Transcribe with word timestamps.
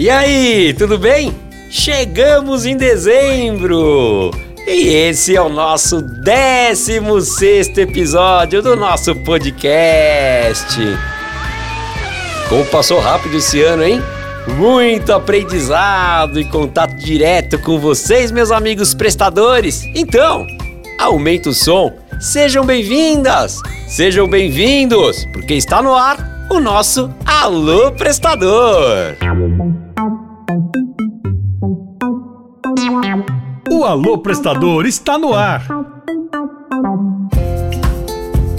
E 0.00 0.08
aí, 0.08 0.72
tudo 0.72 0.96
bem? 0.96 1.30
Chegamos 1.68 2.64
em 2.64 2.74
dezembro! 2.74 4.30
E 4.66 4.88
esse 4.88 5.36
é 5.36 5.42
o 5.42 5.50
nosso 5.50 6.00
16 6.00 7.76
episódio 7.76 8.62
do 8.62 8.74
nosso 8.74 9.14
podcast. 9.16 10.78
Como 12.48 12.64
passou 12.64 12.98
rápido 12.98 13.36
esse 13.36 13.60
ano, 13.60 13.84
hein? 13.84 14.00
Muito 14.56 15.12
aprendizado 15.12 16.40
e 16.40 16.46
contato 16.46 16.96
direto 16.96 17.58
com 17.58 17.78
vocês, 17.78 18.30
meus 18.32 18.50
amigos 18.50 18.94
prestadores. 18.94 19.84
Então, 19.94 20.46
aumenta 20.98 21.50
o 21.50 21.52
som. 21.52 21.92
Sejam 22.18 22.64
bem-vindas, 22.64 23.60
sejam 23.86 24.26
bem-vindos, 24.26 25.26
porque 25.34 25.52
está 25.52 25.82
no 25.82 25.94
ar 25.94 26.46
o 26.48 26.58
nosso 26.58 27.14
Alô 27.26 27.92
Prestador. 27.92 29.18
O 33.70 33.84
Alô 33.84 34.18
Prestador 34.18 34.84
está 34.84 35.16
no 35.16 35.32
ar. 35.32 35.64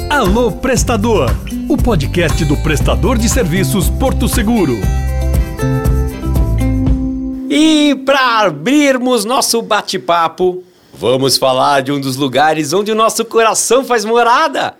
Alô 0.09 0.53
Prestador, 0.53 1.29
o 1.67 1.75
podcast 1.75 2.45
do 2.45 2.55
prestador 2.55 3.17
de 3.17 3.27
serviços 3.27 3.89
Porto 3.89 4.29
Seguro. 4.29 4.77
E 7.49 7.93
para 8.05 8.45
abrirmos 8.45 9.25
nosso 9.25 9.61
bate-papo, 9.61 10.63
vamos 10.93 11.37
falar 11.37 11.81
de 11.81 11.91
um 11.91 11.99
dos 11.99 12.15
lugares 12.15 12.71
onde 12.71 12.89
o 12.89 12.95
nosso 12.95 13.25
coração 13.25 13.83
faz 13.83 14.05
morada. 14.05 14.75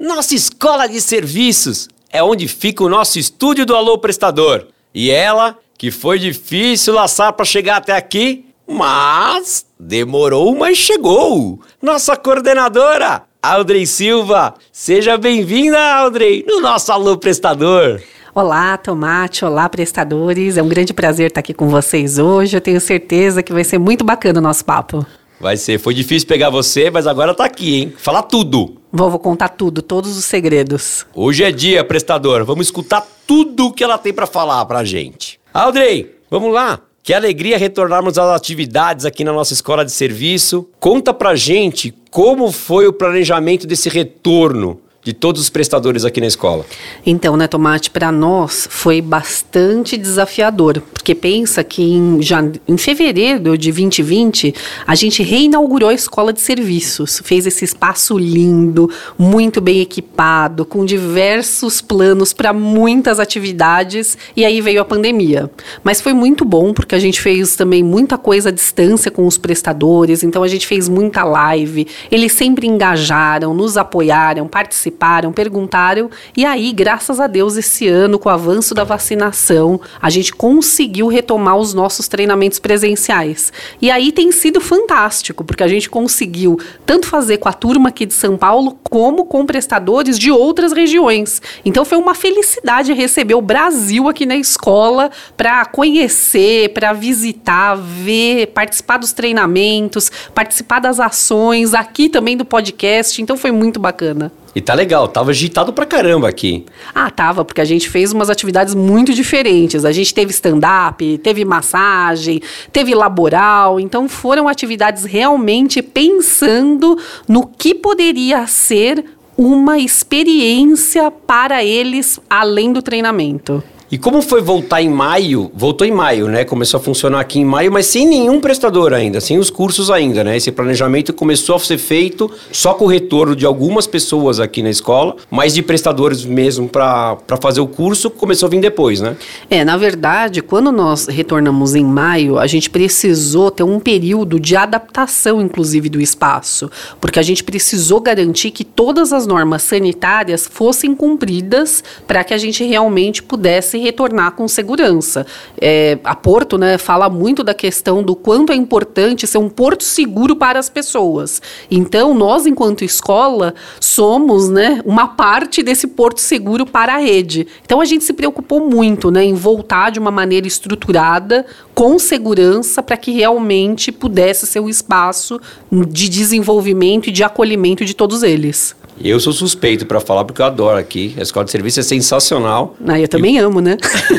Nossa 0.00 0.34
escola 0.34 0.86
de 0.86 1.02
serviços 1.02 1.86
é 2.10 2.22
onde 2.22 2.48
fica 2.48 2.82
o 2.82 2.88
nosso 2.88 3.18
estúdio 3.18 3.66
do 3.66 3.76
Alô 3.76 3.98
Prestador. 3.98 4.68
E 4.94 5.10
ela, 5.10 5.58
que 5.76 5.90
foi 5.90 6.18
difícil 6.18 6.94
laçar 6.94 7.34
para 7.34 7.44
chegar 7.44 7.76
até 7.76 7.94
aqui, 7.94 8.46
mas 8.66 9.66
demorou, 9.78 10.54
mas 10.56 10.76
chegou. 10.76 11.60
Nossa 11.80 12.16
coordenadora, 12.16 13.22
Audrey 13.42 13.86
Silva. 13.86 14.54
Seja 14.72 15.16
bem-vinda, 15.16 15.78
Audrey, 15.94 16.44
no 16.46 16.60
nosso 16.60 16.90
Alô 16.92 17.16
Prestador. 17.16 18.02
Olá, 18.34 18.76
Tomate, 18.76 19.44
olá, 19.44 19.66
prestadores. 19.68 20.58
É 20.58 20.62
um 20.62 20.68
grande 20.68 20.92
prazer 20.92 21.28
estar 21.28 21.40
aqui 21.40 21.54
com 21.54 21.68
vocês 21.68 22.18
hoje. 22.18 22.56
Eu 22.56 22.60
tenho 22.60 22.80
certeza 22.80 23.42
que 23.42 23.52
vai 23.52 23.64
ser 23.64 23.78
muito 23.78 24.04
bacana 24.04 24.40
o 24.40 24.42
nosso 24.42 24.62
papo. 24.64 25.06
Vai 25.40 25.56
ser. 25.56 25.78
Foi 25.78 25.94
difícil 25.94 26.28
pegar 26.28 26.50
você, 26.50 26.90
mas 26.90 27.06
agora 27.06 27.34
tá 27.34 27.44
aqui, 27.44 27.76
hein? 27.76 27.94
Fala 27.96 28.22
tudo. 28.22 28.76
Vou, 28.92 29.10
vou 29.10 29.18
contar 29.18 29.50
tudo, 29.50 29.80
todos 29.80 30.16
os 30.18 30.24
segredos. 30.24 31.06
Hoje 31.14 31.44
é 31.44 31.50
dia, 31.50 31.84
prestador. 31.84 32.44
Vamos 32.44 32.66
escutar 32.66 33.06
tudo 33.26 33.72
que 33.72 33.84
ela 33.84 33.96
tem 33.96 34.12
para 34.12 34.26
falar 34.26 34.64
pra 34.66 34.84
gente. 34.84 35.38
Audrey, 35.52 36.14
vamos 36.30 36.52
lá. 36.52 36.80
Que 37.06 37.14
alegria 37.14 37.56
retornarmos 37.56 38.18
às 38.18 38.34
atividades 38.34 39.04
aqui 39.04 39.22
na 39.22 39.32
nossa 39.32 39.52
escola 39.52 39.84
de 39.84 39.92
serviço. 39.92 40.68
Conta 40.80 41.14
pra 41.14 41.36
gente 41.36 41.94
como 42.10 42.50
foi 42.50 42.88
o 42.88 42.92
planejamento 42.92 43.64
desse 43.64 43.88
retorno 43.88 44.80
de 45.06 45.12
todos 45.12 45.40
os 45.40 45.48
prestadores 45.48 46.04
aqui 46.04 46.20
na 46.20 46.26
escola? 46.26 46.66
Então, 47.06 47.36
né, 47.36 47.46
Tomate, 47.46 47.90
para 47.90 48.10
nós 48.10 48.66
foi 48.68 49.00
bastante 49.00 49.96
desafiador, 49.96 50.82
porque 50.92 51.14
pensa 51.14 51.62
que 51.62 51.80
em, 51.80 52.20
já, 52.20 52.44
em 52.66 52.76
fevereiro 52.76 53.38
de 53.38 53.70
2020 53.70 54.52
a 54.84 54.96
gente 54.96 55.22
reinaugurou 55.22 55.90
a 55.90 55.94
escola 55.94 56.32
de 56.32 56.40
serviços, 56.40 57.22
fez 57.22 57.46
esse 57.46 57.64
espaço 57.64 58.18
lindo, 58.18 58.90
muito 59.16 59.60
bem 59.60 59.80
equipado, 59.80 60.64
com 60.64 60.84
diversos 60.84 61.80
planos 61.80 62.32
para 62.32 62.52
muitas 62.52 63.20
atividades, 63.20 64.18
e 64.34 64.44
aí 64.44 64.60
veio 64.60 64.80
a 64.80 64.84
pandemia. 64.84 65.48
Mas 65.84 66.00
foi 66.00 66.14
muito 66.14 66.44
bom 66.44 66.74
porque 66.74 66.96
a 66.96 66.98
gente 66.98 67.20
fez 67.20 67.54
também 67.54 67.84
muita 67.84 68.18
coisa 68.18 68.48
à 68.48 68.52
distância 68.52 69.08
com 69.08 69.24
os 69.24 69.38
prestadores, 69.38 70.24
então 70.24 70.42
a 70.42 70.48
gente 70.48 70.66
fez 70.66 70.88
muita 70.88 71.22
live, 71.22 71.86
eles 72.10 72.32
sempre 72.32 72.66
engajaram, 72.66 73.54
nos 73.54 73.76
apoiaram, 73.76 74.48
participaram 74.48 74.95
participaram, 74.96 75.32
perguntaram, 75.32 76.10
e 76.36 76.44
aí, 76.44 76.72
graças 76.72 77.20
a 77.20 77.26
Deus, 77.26 77.56
esse 77.56 77.86
ano, 77.86 78.18
com 78.18 78.28
o 78.28 78.32
avanço 78.32 78.74
da 78.74 78.82
vacinação, 78.82 79.80
a 80.00 80.10
gente 80.10 80.32
conseguiu 80.34 81.06
retomar 81.06 81.56
os 81.56 81.74
nossos 81.74 82.08
treinamentos 82.08 82.58
presenciais. 82.58 83.52
E 83.80 83.90
aí 83.90 84.10
tem 84.10 84.32
sido 84.32 84.60
fantástico, 84.60 85.44
porque 85.44 85.62
a 85.62 85.68
gente 85.68 85.88
conseguiu 85.88 86.58
tanto 86.84 87.06
fazer 87.06 87.38
com 87.38 87.48
a 87.48 87.52
turma 87.52 87.90
aqui 87.90 88.06
de 88.06 88.14
São 88.14 88.36
Paulo, 88.36 88.78
como 88.82 89.26
com 89.26 89.44
prestadores 89.44 90.18
de 90.18 90.30
outras 90.30 90.72
regiões. 90.72 91.42
Então 91.64 91.84
foi 91.84 91.98
uma 91.98 92.14
felicidade 92.14 92.92
receber 92.92 93.34
o 93.34 93.42
Brasil 93.42 94.08
aqui 94.08 94.24
na 94.24 94.36
escola 94.36 95.10
para 95.36 95.64
conhecer, 95.66 96.72
para 96.72 96.92
visitar, 96.92 97.74
ver, 97.76 98.48
participar 98.48 98.96
dos 98.96 99.12
treinamentos, 99.12 100.10
participar 100.34 100.80
das 100.80 100.98
ações, 100.98 101.74
aqui 101.74 102.08
também 102.08 102.36
do 102.36 102.44
podcast. 102.44 103.20
Então 103.20 103.36
foi 103.36 103.50
muito 103.50 103.78
bacana. 103.78 104.32
E 104.56 104.60
tá 104.62 104.72
legal, 104.72 105.06
tava 105.06 105.32
agitado 105.32 105.70
pra 105.70 105.84
caramba 105.84 106.26
aqui. 106.26 106.64
Ah, 106.94 107.10
tava, 107.10 107.44
porque 107.44 107.60
a 107.60 107.64
gente 107.66 107.90
fez 107.90 108.10
umas 108.10 108.30
atividades 108.30 108.74
muito 108.74 109.12
diferentes. 109.12 109.84
A 109.84 109.92
gente 109.92 110.14
teve 110.14 110.30
stand-up, 110.30 111.18
teve 111.18 111.44
massagem, 111.44 112.40
teve 112.72 112.94
laboral. 112.94 113.78
Então 113.78 114.08
foram 114.08 114.48
atividades 114.48 115.04
realmente 115.04 115.82
pensando 115.82 116.98
no 117.28 117.46
que 117.46 117.74
poderia 117.74 118.46
ser 118.46 119.04
uma 119.36 119.78
experiência 119.78 121.10
para 121.10 121.62
eles 121.62 122.18
além 122.30 122.72
do 122.72 122.80
treinamento. 122.80 123.62
E 123.88 123.96
como 123.96 124.20
foi 124.20 124.42
voltar 124.42 124.82
em 124.82 124.88
maio? 124.88 125.48
Voltou 125.54 125.86
em 125.86 125.92
maio, 125.92 126.26
né? 126.26 126.44
Começou 126.44 126.80
a 126.80 126.82
funcionar 126.82 127.20
aqui 127.20 127.38
em 127.38 127.44
maio, 127.44 127.70
mas 127.70 127.86
sem 127.86 128.04
nenhum 128.04 128.40
prestador 128.40 128.92
ainda, 128.92 129.20
sem 129.20 129.38
os 129.38 129.48
cursos 129.48 129.92
ainda, 129.92 130.24
né? 130.24 130.36
Esse 130.36 130.50
planejamento 130.50 131.12
começou 131.12 131.54
a 131.54 131.58
ser 131.60 131.78
feito 131.78 132.28
só 132.50 132.74
com 132.74 132.86
o 132.86 132.88
retorno 132.88 133.36
de 133.36 133.46
algumas 133.46 133.86
pessoas 133.86 134.40
aqui 134.40 134.60
na 134.60 134.70
escola, 134.70 135.14
mas 135.30 135.54
de 135.54 135.62
prestadores 135.62 136.24
mesmo 136.24 136.68
para 136.68 137.16
fazer 137.40 137.60
o 137.60 137.66
curso 137.68 138.10
começou 138.10 138.48
a 138.48 138.50
vir 138.50 138.60
depois, 138.60 139.00
né? 139.00 139.16
É, 139.48 139.64
na 139.64 139.76
verdade, 139.76 140.42
quando 140.42 140.72
nós 140.72 141.06
retornamos 141.06 141.76
em 141.76 141.84
maio, 141.84 142.40
a 142.40 142.46
gente 142.48 142.68
precisou 142.68 143.52
ter 143.52 143.62
um 143.62 143.78
período 143.78 144.40
de 144.40 144.56
adaptação, 144.56 145.40
inclusive, 145.40 145.88
do 145.88 146.00
espaço, 146.00 146.68
porque 147.00 147.20
a 147.20 147.22
gente 147.22 147.44
precisou 147.44 148.00
garantir 148.00 148.50
que 148.50 148.64
todas 148.64 149.12
as 149.12 149.28
normas 149.28 149.62
sanitárias 149.62 150.48
fossem 150.50 150.92
cumpridas 150.92 151.84
para 152.04 152.24
que 152.24 152.34
a 152.34 152.38
gente 152.38 152.64
realmente 152.64 153.22
pudesse 153.22 153.75
retornar 153.78 154.32
com 154.32 154.46
segurança. 154.48 155.26
É, 155.60 155.98
a 156.04 156.14
Porto 156.14 156.58
né, 156.58 156.78
fala 156.78 157.08
muito 157.08 157.42
da 157.42 157.54
questão 157.54 158.02
do 158.02 158.14
quanto 158.14 158.52
é 158.52 158.56
importante 158.56 159.26
ser 159.26 159.38
um 159.38 159.48
porto 159.48 159.84
seguro 159.84 160.36
para 160.36 160.58
as 160.58 160.68
pessoas. 160.68 161.40
Então, 161.70 162.14
nós, 162.14 162.46
enquanto 162.46 162.84
escola, 162.84 163.54
somos 163.80 164.48
né, 164.48 164.80
uma 164.84 165.08
parte 165.08 165.62
desse 165.62 165.86
porto 165.86 166.20
seguro 166.20 166.66
para 166.66 166.94
a 166.94 166.98
rede. 166.98 167.46
Então, 167.64 167.80
a 167.80 167.84
gente 167.84 168.04
se 168.04 168.12
preocupou 168.12 168.68
muito 168.68 169.10
né, 169.10 169.24
em 169.24 169.34
voltar 169.34 169.90
de 169.90 169.98
uma 169.98 170.10
maneira 170.10 170.46
estruturada, 170.46 171.46
com 171.74 171.98
segurança, 171.98 172.82
para 172.82 172.96
que 172.96 173.12
realmente 173.12 173.92
pudesse 173.92 174.46
ser 174.46 174.60
um 174.60 174.68
espaço 174.68 175.40
de 175.70 176.08
desenvolvimento 176.08 177.08
e 177.08 177.12
de 177.12 177.22
acolhimento 177.22 177.84
de 177.84 177.94
todos 177.94 178.22
eles. 178.22 178.74
Eu 179.02 179.20
sou 179.20 179.32
suspeito 179.32 179.86
para 179.86 180.00
falar 180.00 180.24
porque 180.24 180.40
eu 180.40 180.46
adoro 180.46 180.78
aqui. 180.78 181.14
A 181.18 181.22
escola 181.22 181.44
de 181.44 181.50
serviço 181.50 181.80
é 181.80 181.82
sensacional. 181.82 182.76
Ah, 182.86 182.98
eu 182.98 183.08
também 183.08 183.36
e... 183.36 183.38
amo, 183.38 183.60
né? 183.60 183.76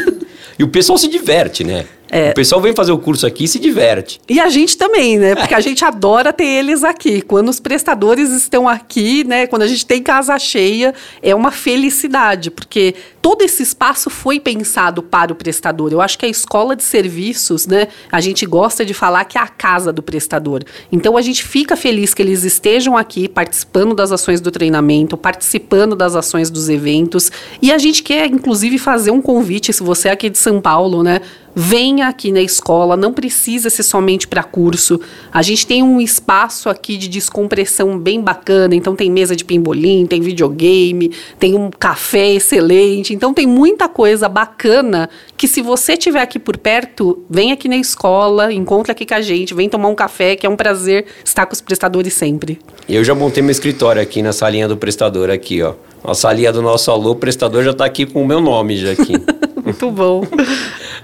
e 0.58 0.64
o 0.64 0.68
pessoal 0.68 0.98
se 0.98 1.08
diverte, 1.08 1.64
né? 1.64 1.86
É. 2.10 2.32
O 2.32 2.34
pessoal 2.34 2.62
vem 2.62 2.74
fazer 2.74 2.92
o 2.92 2.98
curso 2.98 3.26
aqui 3.26 3.44
e 3.44 3.48
se 3.48 3.60
diverte. 3.60 4.20
E 4.30 4.40
a 4.40 4.50
gente 4.50 4.78
também, 4.78 5.18
né? 5.18 5.36
Porque 5.36 5.54
a 5.54 5.60
gente 5.60 5.84
adora 5.84 6.32
ter 6.32 6.46
eles 6.46 6.84
aqui. 6.84 7.22
Quando 7.22 7.50
os 7.50 7.60
prestadores 7.60 8.30
estão 8.32 8.68
aqui, 8.68 9.24
né? 9.24 9.48
Quando 9.48 9.64
a 9.64 9.68
gente 9.68 9.86
tem 9.86 10.02
casa 10.02 10.38
cheia, 10.40 10.94
é 11.22 11.36
uma 11.36 11.52
felicidade, 11.52 12.50
porque 12.50 12.96
todo 13.22 13.42
esse 13.42 13.62
espaço 13.64 14.10
foi 14.10 14.40
pensado 14.40 15.04
para 15.04 15.34
o 15.34 15.36
prestador. 15.36 15.92
Eu 15.92 16.02
acho 16.02 16.18
que 16.18 16.26
a 16.26 16.30
escola 16.30 16.76
de 16.76 16.84
serviços, 16.84 17.68
né? 17.68 17.88
A 18.12 18.22
gente 18.22 18.46
gosta 18.46 18.86
de 18.86 18.94
falar 18.94 19.26
que 19.26 19.38
é 19.38 19.42
a 19.42 19.48
casa 19.48 19.92
do 19.92 20.02
prestador. 20.02 20.64
Então 20.92 21.18
a 21.18 21.22
gente 21.22 21.44
fica 21.44 21.76
feliz 21.76 22.14
que 22.14 22.22
eles 22.22 22.44
estejam 22.44 22.96
aqui 22.96 23.28
participando 23.28 23.94
das 23.94 24.12
ações 24.12 24.40
do 24.40 24.52
treinamento, 24.52 25.18
participando 25.18 25.96
das 25.96 26.16
ações 26.16 26.50
dos 26.50 26.70
eventos. 26.70 27.32
E 27.62 27.72
a 27.72 27.78
gente 27.78 28.02
quer, 28.02 28.28
inclusive, 28.28 28.78
fazer 28.78 29.12
um 29.12 29.22
convite, 29.22 29.74
se 29.74 29.84
você 29.84 30.08
é 30.08 30.12
aqui 30.12 30.30
de 30.30 30.38
São 30.38 30.62
Paulo, 30.62 31.04
né? 31.04 31.22
Venha 31.60 32.08
aqui 32.08 32.32
na 32.32 32.40
escola, 32.40 32.96
não 32.96 33.12
precisa 33.12 33.72
ser 33.72 33.82
somente 33.82 34.28
para 34.28 34.44
curso. 34.44 35.02
A 35.34 35.42
gente 35.42 35.66
tem 35.66 35.82
um 35.82 36.00
espaço 36.00 36.70
aqui 36.70 36.96
de 36.98 37.08
descompressão 37.08 37.98
bem 37.98 38.22
bacana, 38.22 38.76
então 38.76 38.96
tem 38.96 39.10
mesa 39.10 39.36
de 39.36 39.44
pimbolim, 39.44 40.06
tem 40.06 40.22
videogame, 40.22 41.12
tem 41.40 41.56
um 41.56 41.72
café 41.72 42.36
excelente, 42.36 43.12
então 43.12 43.34
tem 43.34 43.48
muita 43.48 43.90
coisa 43.90 44.30
bacana 44.30 45.10
que 45.36 45.48
se 45.48 45.64
você 45.64 45.94
estiver 45.94 46.22
aqui 46.22 46.38
por 46.38 46.58
perto, 46.58 47.24
vem 47.28 47.52
aqui 47.52 47.68
na 47.68 47.78
escola, 47.78 48.54
encontra 48.54 48.92
aqui 48.92 49.04
com 49.04 49.16
a 49.16 49.22
gente, 49.22 49.56
vem 49.56 49.68
tomar 49.68 49.88
um 49.88 49.96
café, 49.96 50.36
que 50.36 50.46
é 50.46 50.50
um 50.50 50.56
prazer 50.56 51.08
estar 51.26 51.48
com 51.48 51.54
os 51.54 51.62
prestadores 51.62 52.14
sempre. 52.14 52.60
Eu 52.88 53.04
já 53.04 53.16
montei 53.16 53.42
meu 53.42 53.52
escritório 53.52 54.00
aqui 54.00 54.22
na 54.22 54.32
salinha 54.32 54.68
do 54.68 54.78
prestador 54.78 55.32
aqui, 55.32 55.64
ó. 55.64 55.74
A 56.04 56.14
salinha 56.14 56.54
do 56.54 56.62
nosso 56.62 56.92
alô, 56.92 57.14
o 57.14 57.16
prestador 57.16 57.64
já 57.64 57.72
está 57.72 57.84
aqui 57.84 58.06
com 58.06 58.22
o 58.22 58.28
meu 58.28 58.40
nome 58.40 58.78
já 58.78 58.92
aqui. 58.92 59.14
Muito 59.66 59.90
bom. 59.90 60.22